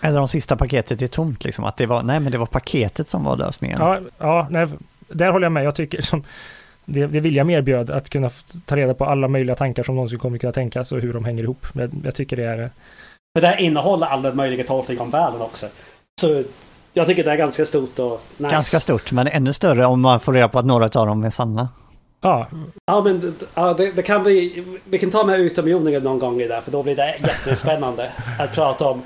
Eller 0.00 0.20
om 0.20 0.28
sista 0.28 0.56
paketet 0.56 1.02
är 1.02 1.06
tomt, 1.06 1.44
liksom. 1.44 1.64
Att 1.64 1.76
det 1.76 1.86
var, 1.86 2.02
nej 2.02 2.20
men 2.20 2.32
det 2.32 2.38
var 2.38 2.46
paketet 2.46 3.08
som 3.08 3.24
var 3.24 3.36
lösningen. 3.36 3.78
ja, 3.80 4.00
ja 4.18 4.46
nej, 4.50 4.68
där 5.08 5.30
håller 5.30 5.44
jag 5.44 5.52
med. 5.52 5.64
Jag 5.64 5.74
tycker 5.74 6.02
som, 6.02 6.24
det, 6.84 7.06
det 7.06 7.20
William 7.20 7.50
erbjöd, 7.50 7.90
att 7.90 8.10
kunna 8.10 8.30
ta 8.64 8.76
reda 8.76 8.94
på 8.94 9.04
alla 9.04 9.28
möjliga 9.28 9.56
tankar 9.56 9.82
som 9.82 9.94
någonsin 9.94 10.18
kommer 10.18 10.38
kunna 10.38 10.52
tänkas 10.52 10.92
och 10.92 11.00
hur 11.00 11.12
de 11.12 11.24
hänger 11.24 11.42
ihop. 11.42 11.66
Jag, 11.72 11.90
jag 12.04 12.14
tycker 12.14 12.36
det 12.36 12.44
är, 12.44 12.56
Men 13.34 13.40
det 13.40 13.46
här 13.46 13.60
innehåller 13.60 14.06
alla 14.06 14.34
möjliga 14.34 14.64
tolkningar 14.64 15.02
om 15.02 15.10
världen 15.10 15.40
också. 15.40 15.66
Så 16.20 16.42
jag 16.94 17.06
tycker 17.06 17.24
det 17.24 17.30
är 17.32 17.36
ganska 17.36 17.66
stort 17.66 17.98
och 17.98 18.20
nice. 18.36 18.50
Ganska 18.54 18.80
stort, 18.80 19.12
men 19.12 19.26
ännu 19.26 19.52
större 19.52 19.86
om 19.86 20.00
man 20.00 20.20
får 20.20 20.32
reda 20.32 20.48
på 20.48 20.58
att 20.58 20.64
några 20.66 20.84
av 20.84 21.06
dem 21.06 21.24
är 21.24 21.30
sanna. 21.30 21.68
ja, 22.20 22.46
Ja, 22.86 23.00
men 23.00 23.20
det- 23.20 23.46
ja, 23.54 23.74
det, 23.74 23.92
det 23.92 24.02
kan 24.02 24.22
bli... 24.22 24.64
Vi 24.84 24.98
kan 24.98 25.10
ta 25.10 25.24
med 25.24 25.40
utomjordingar 25.40 26.00
någon 26.00 26.18
gång 26.18 26.40
i 26.40 26.48
det, 26.48 26.60
för 26.64 26.70
då 26.70 26.82
blir 26.82 26.96
det 26.96 27.14
jättespännande 27.22 28.10
att 28.38 28.52
prata 28.52 28.84
om 28.88 29.02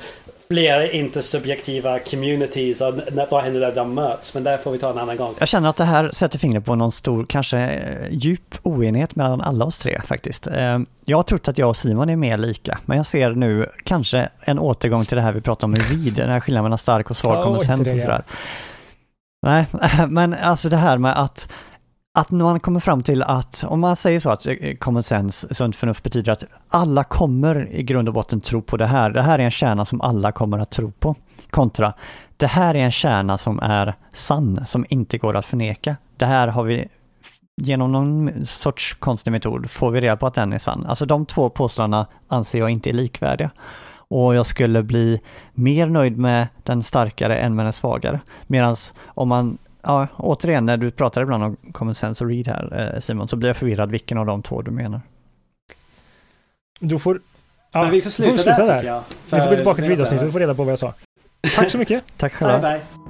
fler 0.51 0.95
intersubjektiva 0.95 1.99
communities 1.99 2.81
och 2.81 2.95
vad 3.31 3.43
händer 3.43 3.61
när 3.61 3.75
de 3.75 3.95
möts. 3.95 4.35
Men 4.35 4.45
det 4.45 4.59
får 4.59 4.71
vi 4.71 4.79
ta 4.79 4.91
en 4.91 4.99
annan 4.99 5.17
gång. 5.17 5.35
Jag 5.39 5.49
känner 5.49 5.69
att 5.69 5.77
det 5.77 5.85
här 5.85 6.11
sätter 6.13 6.39
fingret 6.39 6.65
på 6.65 6.75
någon 6.75 6.93
stor, 6.93 7.27
kanske 7.29 7.59
eh, 7.59 8.09
djup 8.11 8.55
oenighet 8.63 9.17
mellan 9.17 9.41
alla 9.41 9.65
oss 9.65 9.79
tre 9.79 10.01
faktiskt. 10.05 10.47
Eh, 10.47 10.79
Jag 11.05 11.19
har 11.19 11.23
trott 11.23 11.49
att 11.49 11.59
jag 11.59 11.69
och 11.69 11.77
Simon 11.77 12.11
är 12.11 12.17
mer 12.17 12.39
lika, 12.39 12.79
men 12.85 12.97
jag 12.97 13.07
ser 13.07 13.31
nu 13.31 13.67
kanske 13.85 14.29
en 14.45 14.59
återgång 14.59 15.05
till 15.05 15.17
det 15.17 15.23
här 15.23 15.33
vi 15.33 15.41
pratade 15.41 15.73
om 15.73 15.75
i 15.75 15.79
Reed, 15.79 16.15
den 16.15 16.31
här 16.31 16.41
skillnaden 16.41 16.65
mellan 16.65 16.79
stark 16.79 17.11
och 17.11 17.17
svag 17.17 17.63
sense 17.63 17.85
det, 17.85 17.95
och 17.95 18.01
sådär. 18.01 18.23
Nej, 19.47 19.67
men 20.09 20.35
alltså 20.35 20.69
det 20.69 20.77
här 20.77 20.99
med 20.99 21.19
att 21.19 21.49
att 22.19 22.31
man 22.31 22.61
kommer 22.61 22.81
fram 22.81 23.03
till 23.03 23.23
att, 23.23 23.65
om 23.69 23.81
man 23.81 23.97
säger 23.97 24.21
så 24.21 24.31
att 24.31 24.47
eh, 24.47 24.75
common 24.79 25.03
sense, 25.03 25.55
sunt 25.55 25.77
förnuft 25.77 26.05
betyder 26.05 26.33
att 26.33 26.45
alla 26.69 27.05
kommer 27.05 27.69
i 27.71 27.83
grund 27.83 28.09
och 28.09 28.15
botten 28.15 28.41
tro 28.41 28.63
på 28.63 28.77
det 28.77 28.87
här. 28.87 29.11
Det 29.11 29.23
här 29.23 29.39
är 29.39 29.43
en 29.43 29.51
kärna 29.51 29.85
som 29.85 30.01
alla 30.01 30.33
kommer 30.33 30.59
att 30.59 30.71
tro 30.71 30.91
på. 30.91 31.15
Kontra, 31.51 31.93
det 32.37 32.47
här 32.47 32.75
är 32.75 32.79
en 32.79 32.93
kärna 32.93 33.39
som 33.39 33.59
är 33.59 33.95
sann, 34.15 34.67
som 34.67 34.87
inte 34.89 35.19
går 35.19 35.37
att 35.37 35.47
förneka. 35.47 35.97
Det 36.17 36.27
här 36.27 36.49
har 36.49 36.65
vi, 36.65 36.89
genom 37.57 37.93
någon 37.93 38.47
sorts 38.47 38.95
konstig 38.95 39.31
metod, 39.31 39.71
får 39.71 39.91
vi 39.91 40.01
reda 40.01 40.17
på 40.17 40.27
att 40.27 40.35
den 40.35 40.53
är 40.53 40.59
sann. 40.59 40.87
Alltså 40.87 41.07
de 41.07 41.27
två 41.27 41.51
påståendena 41.51 42.07
anser 42.29 42.59
jag 42.59 42.71
inte 42.71 42.91
är 42.91 42.95
likvärdiga. 42.95 43.51
Och 44.11 44.35
jag 44.35 44.47
skulle 44.47 44.83
bli 44.83 45.21
mer 45.53 45.87
nöjd 45.87 46.19
med 46.19 46.47
den 46.63 46.83
starkare 46.83 47.37
än 47.37 47.55
med 47.55 47.67
den 47.67 47.73
svagare. 47.73 48.21
Medan 48.47 48.77
om 49.07 49.29
man 49.29 49.59
Ja, 49.83 50.09
återigen, 50.17 50.67
när 50.67 50.77
du 50.77 50.91
pratar 50.91 51.23
ibland 51.23 51.45
om 51.45 51.57
common 51.73 51.95
sense 51.95 52.25
och 52.25 52.31
read 52.31 52.47
här, 52.49 52.93
eh, 52.95 53.01
Simon, 53.01 53.29
så 53.29 53.37
blir 53.37 53.49
jag 53.49 53.57
förvirrad 53.57 53.91
vilken 53.91 54.19
av 54.19 54.27
de 54.27 54.43
två 54.43 54.63
du 54.63 54.71
menar. 54.71 55.01
du 56.81 56.99
får... 56.99 57.21
Ja, 57.73 57.83
men 57.83 57.91
vi 57.91 58.03
får 58.03 58.11
då 58.11 58.39
sluta, 58.39 58.67
där, 58.67 58.79
tycker 58.79 58.93
jag. 58.93 59.03
Vi 59.25 59.41
får 59.41 59.51
gå 59.51 59.57
tillbaka 59.57 59.83
till 59.83 59.91
videoavsnittet 59.91 60.27
och 60.27 60.33
få 60.33 60.39
reda 60.39 60.55
på 60.55 60.65
vad 60.65 60.73
jag 60.73 60.79
sa. 60.79 60.95
Tack 61.57 61.71
så 61.71 61.79
mycket. 61.79 62.05
Tack 62.17 62.33
själva. 62.33 62.59
Bye 62.59 62.81
bye. 62.95 63.08